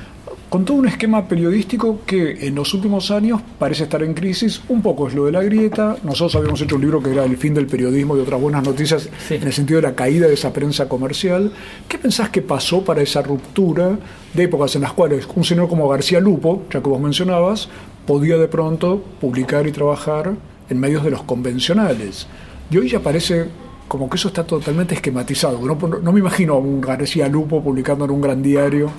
Con 0.51 0.65
todo 0.65 0.79
un 0.79 0.89
esquema 0.89 1.29
periodístico 1.29 2.01
que 2.05 2.45
en 2.49 2.57
los 2.57 2.75
últimos 2.75 3.13
años 3.13 3.41
parece 3.57 3.85
estar 3.85 4.03
en 4.03 4.15
crisis. 4.15 4.61
Un 4.69 4.83
poco 4.83 5.07
es 5.07 5.15
lo 5.15 5.27
de 5.27 5.31
la 5.31 5.45
grieta. 5.45 5.97
Nosotros 6.03 6.35
habíamos 6.35 6.61
hecho 6.61 6.75
un 6.75 6.81
libro 6.81 7.01
que 7.01 7.13
era 7.13 7.25
El 7.25 7.37
fin 7.37 7.55
del 7.55 7.69
periodismo 7.69 8.17
y 8.17 8.21
otras 8.21 8.41
buenas 8.41 8.65
noticias 8.65 9.09
en 9.31 9.45
el 9.45 9.53
sentido 9.53 9.81
de 9.81 9.87
la 9.87 9.95
caída 9.95 10.27
de 10.27 10.35
esa 10.35 10.53
prensa 10.53 10.89
comercial. 10.89 11.53
¿Qué 11.87 11.99
pensás 11.99 12.31
que 12.31 12.43
pasó 12.43 12.85
para 12.85 13.01
esa 13.01 13.23
ruptura 13.23 13.97
de 14.35 14.43
épocas 14.43 14.75
en 14.75 14.83
las 14.83 14.93
cuales 14.93 15.29
un 15.37 15.45
señor 15.45 15.69
como 15.69 15.89
García 15.89 16.19
Lupo, 16.19 16.65
ya 16.73 16.83
que 16.83 16.89
vos 16.89 17.01
mencionabas, 17.01 17.69
podía 18.05 18.37
de 18.37 18.49
pronto 18.49 19.05
publicar 19.21 19.69
y 19.69 19.71
trabajar 19.71 20.35
en 20.69 20.81
medios 20.81 21.05
de 21.05 21.13
los 21.13 21.23
convencionales? 21.23 22.27
Y 22.73 22.77
hoy 22.77 22.89
ya 22.89 22.99
parece 22.99 23.47
como 23.87 24.11
que 24.11 24.17
eso 24.17 24.27
está 24.27 24.43
totalmente 24.43 24.97
esquematizado. 24.97 25.61
No, 25.61 25.79
no 26.03 26.13
me 26.13 26.19
imagino 26.19 26.55
a 26.55 26.59
un 26.59 26.81
García 26.81 27.29
Lupo 27.29 27.63
publicando 27.63 28.05
en 28.05 28.11
un 28.11 28.21
gran 28.21 28.43
diario. 28.43 28.91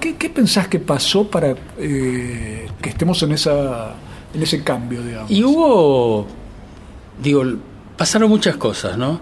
¿Qué, 0.00 0.16
qué 0.16 0.30
pensás 0.30 0.68
que 0.68 0.78
pasó 0.78 1.28
para 1.28 1.54
eh, 1.78 2.68
que 2.80 2.88
estemos 2.88 3.22
en 3.22 3.32
esa 3.32 3.94
en 4.34 4.42
ese 4.42 4.62
cambio, 4.62 5.02
digamos? 5.02 5.30
Y 5.30 5.44
hubo, 5.44 6.26
digo, 7.22 7.44
pasaron 7.96 8.28
muchas 8.28 8.56
cosas, 8.56 8.98
¿no? 8.98 9.20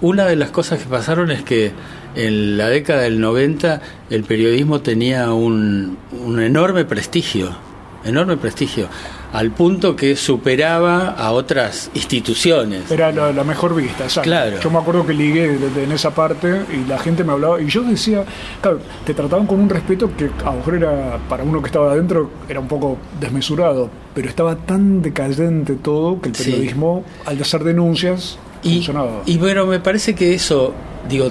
Una 0.00 0.26
de 0.26 0.36
las 0.36 0.50
cosas 0.50 0.80
que 0.80 0.86
pasaron 0.86 1.30
es 1.30 1.42
que 1.42 1.72
en 2.14 2.58
la 2.58 2.68
década 2.68 3.02
del 3.02 3.20
90 3.20 3.80
el 4.10 4.24
periodismo 4.24 4.80
tenía 4.80 5.32
un, 5.32 5.98
un 6.12 6.40
enorme 6.40 6.84
prestigio, 6.84 7.56
enorme 8.04 8.36
prestigio, 8.36 8.88
al 9.32 9.50
punto 9.50 9.96
que 9.96 10.14
superaba 10.16 11.08
a 11.10 11.32
otras 11.32 11.90
instituciones. 11.94 12.90
Era 12.90 13.10
la, 13.12 13.32
la 13.32 13.44
mejor 13.44 13.74
vista, 13.74 14.04
exacto. 14.04 14.28
Claro. 14.28 14.60
Yo 14.60 14.70
me 14.70 14.78
acuerdo 14.78 15.06
que 15.06 15.12
ligué 15.14 15.48
de- 15.58 15.70
de- 15.70 15.84
en 15.84 15.92
esa 15.92 16.14
parte 16.14 16.62
y 16.72 16.88
la 16.88 16.98
gente 16.98 17.24
me 17.24 17.32
hablaba 17.32 17.60
y 17.60 17.66
yo 17.68 17.82
decía, 17.82 18.24
claro, 18.60 18.80
te 19.04 19.14
trataban 19.14 19.46
con 19.46 19.60
un 19.60 19.68
respeto 19.68 20.10
que 20.16 20.30
a 20.44 20.50
lo 20.50 20.56
mejor 20.58 20.74
era, 20.76 21.18
para 21.28 21.42
uno 21.44 21.60
que 21.60 21.66
estaba 21.66 21.92
adentro, 21.92 22.30
era 22.48 22.60
un 22.60 22.68
poco 22.68 22.98
desmesurado, 23.20 23.90
pero 24.14 24.28
estaba 24.28 24.56
tan 24.56 25.02
decadente 25.02 25.74
todo 25.74 26.20
que 26.20 26.28
el 26.28 26.34
Sí. 26.36 26.44
periodismo, 26.50 27.04
al 27.26 27.40
hacer 27.40 27.64
denuncias, 27.64 28.38
funcionaba. 28.62 29.22
Y 29.26 29.38
bueno, 29.38 29.66
me 29.66 29.80
parece 29.80 30.14
que 30.14 30.34
eso, 30.34 30.72
digo, 31.08 31.28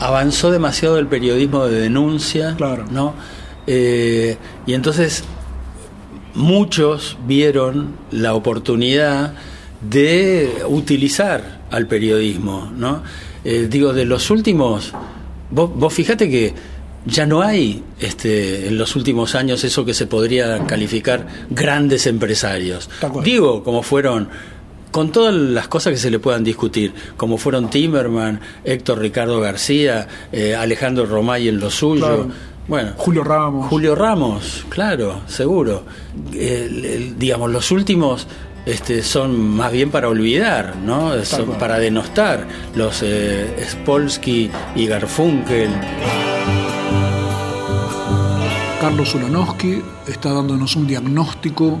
avanzó 0.00 0.50
demasiado 0.50 0.98
el 0.98 1.06
periodismo 1.06 1.66
de 1.66 1.80
denuncia, 1.80 2.56
¿no? 2.90 3.14
Eh, 3.66 4.36
y 4.66 4.74
entonces 4.74 5.24
muchos 6.34 7.16
vieron 7.26 7.96
la 8.10 8.34
oportunidad 8.34 9.34
de 9.80 10.62
utilizar 10.68 11.62
al 11.70 11.86
periodismo, 11.86 12.72
¿no? 12.76 13.02
Eh, 13.44 13.66
digo, 13.70 13.92
de 13.92 14.04
los 14.04 14.30
últimos, 14.30 14.92
vos, 15.50 15.70
vos 15.74 15.92
fíjate 15.92 16.30
que 16.30 16.54
ya 17.06 17.26
no 17.26 17.42
hay 17.42 17.82
este, 18.00 18.68
en 18.68 18.78
los 18.78 18.96
últimos 18.96 19.34
años 19.34 19.62
eso 19.64 19.84
que 19.84 19.94
se 19.94 20.06
podría 20.06 20.64
calificar 20.66 21.26
grandes 21.50 22.06
empresarios. 22.06 22.88
Digo, 23.22 23.62
como 23.62 23.82
fueron 23.82 24.28
con 24.90 25.10
todas 25.10 25.34
las 25.34 25.66
cosas 25.66 25.92
que 25.92 25.98
se 25.98 26.10
le 26.10 26.20
puedan 26.20 26.44
discutir, 26.44 26.94
como 27.16 27.36
fueron 27.36 27.68
Timerman, 27.68 28.40
Héctor 28.64 29.00
Ricardo 29.00 29.40
García, 29.40 30.06
eh, 30.30 30.54
Alejandro 30.54 31.04
Romay 31.04 31.48
en 31.48 31.58
lo 31.58 31.68
suyo. 31.68 32.06
Claro. 32.06 32.28
Bueno, 32.66 32.92
Julio 32.96 33.22
Ramos. 33.24 33.68
Julio 33.68 33.94
Ramos, 33.94 34.64
claro, 34.70 35.20
seguro. 35.26 35.84
El- 36.32 36.84
el- 36.84 37.18
digamos, 37.18 37.50
los 37.50 37.70
últimos 37.70 38.26
este, 38.64 39.02
son 39.02 39.38
más 39.56 39.70
bien 39.70 39.90
para 39.90 40.08
olvidar, 40.08 40.76
¿no? 40.76 41.22
Son 41.24 41.50
para 41.58 41.78
denostar. 41.78 42.46
Los 42.74 43.02
eh, 43.02 43.54
Spolsky 43.70 44.50
y 44.74 44.86
Garfunkel. 44.86 45.68
Carlos 48.80 49.14
Ulanowski 49.14 49.82
está 50.08 50.32
dándonos 50.32 50.76
un 50.76 50.86
diagnóstico 50.86 51.78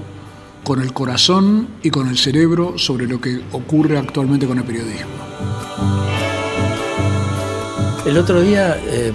con 0.62 0.80
el 0.80 0.92
corazón 0.92 1.68
y 1.82 1.90
con 1.90 2.08
el 2.08 2.16
cerebro 2.18 2.78
sobre 2.78 3.06
lo 3.06 3.20
que 3.20 3.40
ocurre 3.52 3.98
actualmente 3.98 4.46
con 4.46 4.58
el 4.58 4.64
periodismo. 4.64 5.12
El 8.06 8.18
otro 8.18 8.42
día 8.42 8.76
eh, 8.86 9.12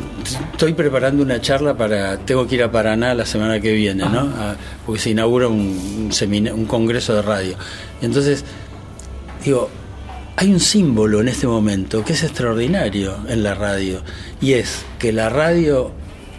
estoy 0.52 0.74
preparando 0.74 1.22
una 1.22 1.40
charla 1.40 1.76
para. 1.78 2.18
Tengo 2.18 2.48
que 2.48 2.56
ir 2.56 2.64
a 2.64 2.72
Paraná 2.72 3.14
la 3.14 3.26
semana 3.26 3.60
que 3.60 3.72
viene, 3.74 4.04
¿no? 4.10 4.22
A- 4.22 4.56
porque 4.86 5.00
se 5.00 5.12
inaugura 5.12 5.48
un, 5.48 5.60
un, 6.06 6.12
semina- 6.12 6.54
un 6.56 6.66
congreso 6.66 7.14
de 7.14 7.22
radio. 7.22 7.56
Y 8.02 8.06
entonces, 8.06 8.44
digo, 9.46 9.70
hay 10.38 10.52
un 10.52 10.60
símbolo 10.60 11.22
en 11.22 11.28
este 11.28 11.46
momento 11.46 12.04
que 12.04 12.14
es 12.14 12.24
extraordinario 12.24 13.16
en 13.28 13.44
la 13.44 13.54
radio. 13.54 14.02
Y 14.42 14.54
es 14.54 14.84
que 14.98 15.12
la 15.14 15.30
radio 15.30 15.92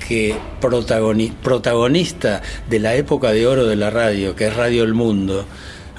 que 0.08 0.34
protagoni- 0.60 1.32
protagonista 1.32 2.42
de 2.68 2.80
la 2.80 2.96
época 2.96 3.30
de 3.30 3.46
oro 3.46 3.64
de 3.66 3.76
la 3.76 3.90
radio, 3.90 4.34
que 4.34 4.48
es 4.48 4.56
Radio 4.56 4.82
El 4.82 4.94
Mundo, 4.94 5.44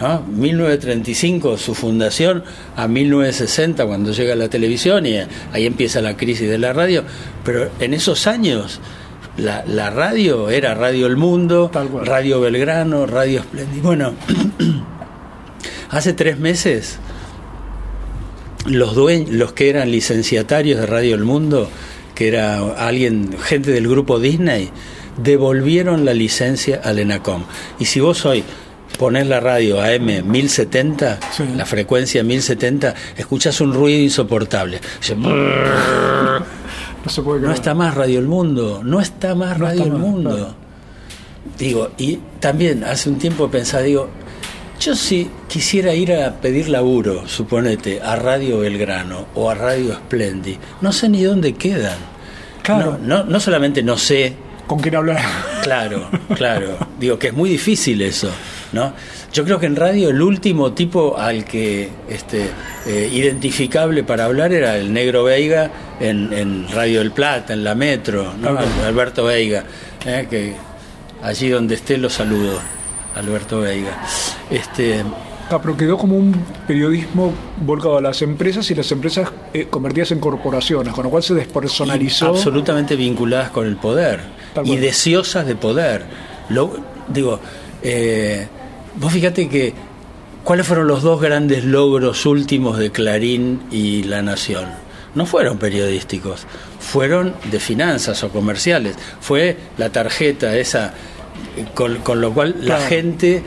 ¿no? 0.02 0.22
1935 0.22 1.58
su 1.58 1.76
fundación 1.76 2.44
a 2.76 2.88
1960 2.88 3.86
cuando 3.86 4.12
llega 4.12 4.36
la 4.36 4.50
televisión 4.50 5.06
y 5.06 5.18
ahí 5.54 5.66
empieza 5.66 6.02
la 6.02 6.18
crisis 6.18 6.50
de 6.50 6.58
la 6.58 6.74
radio, 6.74 7.04
pero 7.44 7.70
en 7.80 7.94
esos 7.94 8.28
años 8.28 8.80
la, 9.38 9.64
la 9.66 9.90
radio 9.90 10.50
era 10.50 10.74
Radio 10.74 11.08
El 11.08 11.18
Mundo, 11.18 11.72
Radio 12.04 12.42
Belgrano, 12.42 13.06
Radio 13.06 13.40
Espléndido. 13.40 13.84
Bueno, 13.84 14.14
hace 15.90 16.14
tres 16.14 16.38
meses 16.38 17.00
los 18.66 18.96
dueños, 18.96 19.30
los 19.32 19.54
que 19.54 19.70
eran 19.70 19.92
licenciatarios 19.92 20.80
de 20.80 20.86
Radio 20.86 21.16
El 21.16 21.24
Mundo, 21.24 21.70
que 22.16 22.28
era 22.28 22.60
alguien, 22.76 23.36
gente 23.42 23.72
del 23.72 23.88
grupo 23.88 24.20
Disney, 24.20 24.70
devolvieron 25.18 26.06
la 26.06 26.14
licencia 26.14 26.82
al 26.84 27.00
ENACOM. 27.00 27.44
Y 27.80 27.86
si 27.86 28.00
vos 28.00 28.26
hoy 28.26 28.44
ponés 28.98 29.28
la 29.28 29.40
radio 29.40 29.82
AM 29.82 30.24
1070, 30.26 31.20
la 31.56 31.66
frecuencia 31.66 32.24
1070, 32.24 32.94
escuchás 33.18 33.60
un 33.62 33.74
ruido 33.74 34.00
insoportable. 34.02 34.80
"Brrr". 35.16 36.44
No 37.04 37.10
se 37.12 37.22
puede 37.22 37.42
No 37.42 37.52
está 37.52 37.74
más 37.74 37.96
Radio 37.96 38.20
El 38.20 38.28
Mundo, 38.28 38.82
no 38.84 39.02
está 39.02 39.34
más 39.36 39.58
No 39.58 39.66
Radio 39.66 39.82
está 39.84 39.86
El 39.96 40.00
más, 40.00 40.02
Mundo. 40.02 40.30
claro. 40.30 40.56
Digo, 41.58 41.90
y 41.98 42.20
también 42.40 42.84
hace 42.84 43.10
un 43.10 43.18
tiempo 43.18 43.50
pensaba, 43.50 43.84
digo, 43.84 44.08
yo 44.80 44.96
si 44.96 45.30
quisiera 45.48 45.94
ir 45.94 46.14
a 46.14 46.34
pedir 46.42 46.70
laburo, 46.70 47.28
suponete, 47.28 48.02
a 48.02 48.16
Radio 48.16 48.60
Belgrano 48.60 49.28
o 49.36 49.50
a 49.50 49.56
Radio 49.56 49.94
Splendi, 49.96 50.58
no 50.82 50.92
sé 50.92 51.10
ni 51.10 51.24
dónde 51.24 51.54
quedan. 51.54 51.98
Claro. 52.64 52.98
No, 53.04 53.18
no, 53.20 53.24
no 53.24 53.40
solamente 53.40 53.82
no 53.84 53.98
sé, 53.98 54.34
¿Con 54.68 54.80
quién 54.80 54.96
hablar? 54.96 55.20
claro, 55.64 56.10
claro, 56.36 56.78
digo 57.00 57.18
que 57.20 57.28
es 57.28 57.34
muy 57.34 57.50
difícil 57.50 58.02
eso, 58.02 58.30
¿no? 58.74 58.94
Yo 59.34 59.44
creo 59.44 59.60
que 59.60 59.66
en 59.66 59.76
radio 59.76 60.10
el 60.10 60.22
último 60.22 60.74
tipo 60.74 61.18
al 61.18 61.46
que 61.46 61.90
este 62.10 62.50
eh, 62.86 63.10
identificable 63.12 64.04
para 64.04 64.26
hablar 64.26 64.54
era 64.54 64.78
el 64.78 64.94
negro 64.94 65.24
Veiga 65.24 65.72
en, 66.00 66.32
en 66.34 66.68
Radio 66.70 67.00
del 67.00 67.12
Plata, 67.12 67.54
en 67.54 67.64
la 67.64 67.76
Metro, 67.76 68.34
¿no? 68.40 68.58
Alberto 68.86 69.26
Veiga, 69.26 69.64
¿eh? 70.06 70.28
que 70.30 70.54
allí 71.24 71.50
donde 71.50 71.76
esté 71.76 71.98
lo 71.98 72.10
saludo, 72.10 72.60
Alberto 73.16 73.60
Veiga. 73.62 73.98
Este, 74.50 75.04
Ah, 75.52 75.60
pero 75.62 75.76
quedó 75.76 75.98
como 75.98 76.16
un 76.16 76.34
periodismo 76.66 77.34
volcado 77.60 77.98
a 77.98 78.02
las 78.02 78.22
empresas 78.22 78.72
y 78.72 78.76
las 78.76 78.90
empresas 78.94 79.30
eh, 79.54 79.68
convertidas 79.70 80.12
en 80.12 80.20
corporaciones, 80.20 80.94
con 80.94 81.04
lo 81.04 81.10
cual 81.10 81.24
se 81.24 81.34
despersonalizó. 81.34 82.28
absolutamente 82.28 82.96
vinculadas 82.96 83.50
con 83.50 83.68
el 83.68 83.76
poder 83.76 84.22
y 84.64 84.78
deseosas 84.78 85.46
de 85.46 85.56
poder. 85.56 86.06
Lo, 86.48 86.72
digo, 87.10 87.42
eh, 87.84 88.48
vos 88.96 89.14
fíjate 89.14 89.48
que 89.50 89.74
cuáles 90.44 90.68
fueron 90.68 90.88
los 90.88 91.04
dos 91.04 91.22
grandes 91.22 91.64
logros 91.64 92.26
últimos 92.26 92.78
de 92.78 92.92
Clarín 92.92 93.62
y 93.72 94.04
La 94.04 94.22
Nación. 94.22 94.66
No 95.14 95.26
fueron 95.26 95.58
periodísticos, 95.58 96.46
fueron 96.80 97.36
de 97.52 97.60
finanzas 97.60 98.24
o 98.24 98.30
comerciales. 98.30 98.96
Fue 99.20 99.58
la 99.78 99.90
tarjeta 99.90 100.56
esa 100.56 100.94
eh, 101.58 101.66
con, 101.74 101.98
con 101.98 102.22
lo 102.22 102.34
cual 102.34 102.56
la 102.62 102.80
gente 102.80 103.44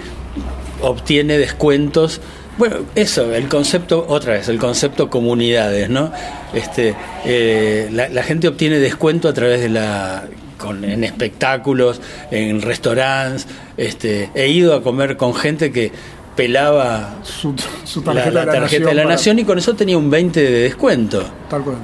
obtiene 0.83 1.39
descuentos. 1.39 2.21
Bueno, 2.59 2.77
eso, 2.95 3.35
el 3.35 3.49
concepto, 3.49 4.05
otra 4.09 4.35
vez, 4.35 4.49
el 4.49 4.59
concepto 4.59 5.11
comunidades, 5.11 5.89
¿no? 5.89 6.13
Este, 6.53 6.95
eh, 7.25 7.89
la, 7.91 8.09
la 8.09 8.23
gente 8.23 8.47
obtiene 8.47 8.79
descuento 8.79 9.29
a 9.29 9.33
través 9.33 9.61
de 9.61 9.71
la 9.71 10.25
con, 10.65 10.85
en 10.85 11.05
espectáculos, 11.05 12.01
en 12.31 12.61
restaurantes. 12.63 13.47
Este, 13.77 14.31
he 14.35 14.49
ido 14.49 14.75
a 14.75 14.83
comer 14.83 15.17
con 15.17 15.35
gente 15.35 15.71
que 15.71 15.93
pelaba 16.35 17.17
Su, 17.23 17.55
su 17.85 18.01
la, 18.01 18.07
tarjeta, 18.15 18.29
de 18.41 18.47
la, 18.47 18.53
tarjeta 18.53 18.61
nación 18.63 18.83
de 18.85 18.95
la 18.95 19.03
para- 19.03 19.15
nación 19.15 19.39
y 19.39 19.45
con 19.45 19.59
eso 19.59 19.75
tenía 19.75 19.97
un 19.99 20.11
20 20.11 20.41
de 20.41 20.51
descuento. 20.61 21.25
tal 21.49 21.63
cual. 21.63 21.77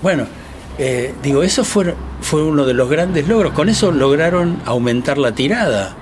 Bueno, 0.00 0.24
eh, 0.78 1.12
digo, 1.22 1.42
eso 1.42 1.64
fue, 1.64 1.94
fue 2.20 2.42
uno 2.42 2.64
de 2.64 2.72
los 2.74 2.88
grandes 2.88 3.26
logros. 3.28 3.52
Con 3.52 3.68
eso 3.68 3.90
lograron 3.92 4.58
aumentar 4.64 5.18
la 5.18 5.32
tirada. 5.32 5.94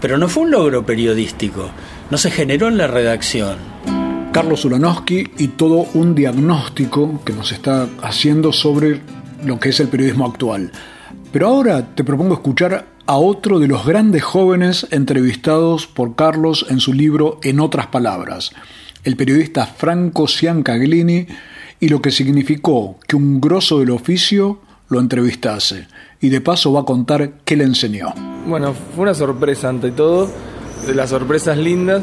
Pero 0.00 0.18
no 0.18 0.28
fue 0.28 0.44
un 0.44 0.50
logro 0.50 0.84
periodístico. 0.84 1.68
No 2.10 2.18
se 2.18 2.30
generó 2.30 2.68
en 2.68 2.78
la 2.78 2.86
redacción. 2.86 3.56
Carlos 4.32 4.64
Ulanowski 4.66 5.30
y 5.38 5.48
todo 5.48 5.86
un 5.94 6.14
diagnóstico 6.14 7.22
que 7.24 7.32
nos 7.32 7.52
está 7.52 7.88
haciendo 8.02 8.52
sobre 8.52 9.00
lo 9.44 9.58
que 9.58 9.70
es 9.70 9.80
el 9.80 9.88
periodismo 9.88 10.26
actual. 10.26 10.70
Pero 11.36 11.48
ahora 11.48 11.94
te 11.94 12.02
propongo 12.02 12.32
escuchar 12.32 12.86
a 13.04 13.16
otro 13.18 13.58
de 13.58 13.68
los 13.68 13.84
grandes 13.84 14.24
jóvenes 14.24 14.86
entrevistados 14.90 15.86
por 15.86 16.16
Carlos 16.16 16.64
en 16.70 16.80
su 16.80 16.94
libro 16.94 17.40
En 17.42 17.60
otras 17.60 17.88
palabras, 17.88 18.52
el 19.04 19.16
periodista 19.16 19.66
Franco 19.66 20.28
Ciancaglini 20.28 21.26
y 21.78 21.88
lo 21.90 22.00
que 22.00 22.10
significó 22.10 22.96
que 23.06 23.16
un 23.16 23.38
grosso 23.38 23.80
del 23.80 23.90
oficio 23.90 24.60
lo 24.88 24.98
entrevistase. 24.98 25.88
Y 26.22 26.30
de 26.30 26.40
paso 26.40 26.72
va 26.72 26.80
a 26.80 26.84
contar 26.84 27.32
qué 27.44 27.54
le 27.54 27.64
enseñó. 27.64 28.14
Bueno, 28.46 28.72
fue 28.94 29.02
una 29.02 29.12
sorpresa 29.12 29.68
ante 29.68 29.90
todo, 29.90 30.30
de 30.86 30.94
las 30.94 31.10
sorpresas 31.10 31.58
lindas, 31.58 32.02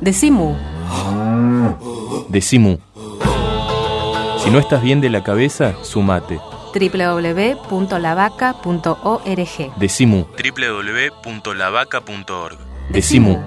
Decimu. 0.00 0.54
Decimu. 2.28 2.78
Si 4.38 4.50
no 4.50 4.58
estás 4.58 4.82
bien 4.82 5.00
de 5.00 5.08
la 5.08 5.24
cabeza, 5.24 5.72
sumate 5.82 6.38
www.lavaca.org. 6.74 9.70
Decimu. 9.78 10.24
www.lavaca.org. 10.36 12.58
Decimu. 12.92 13.42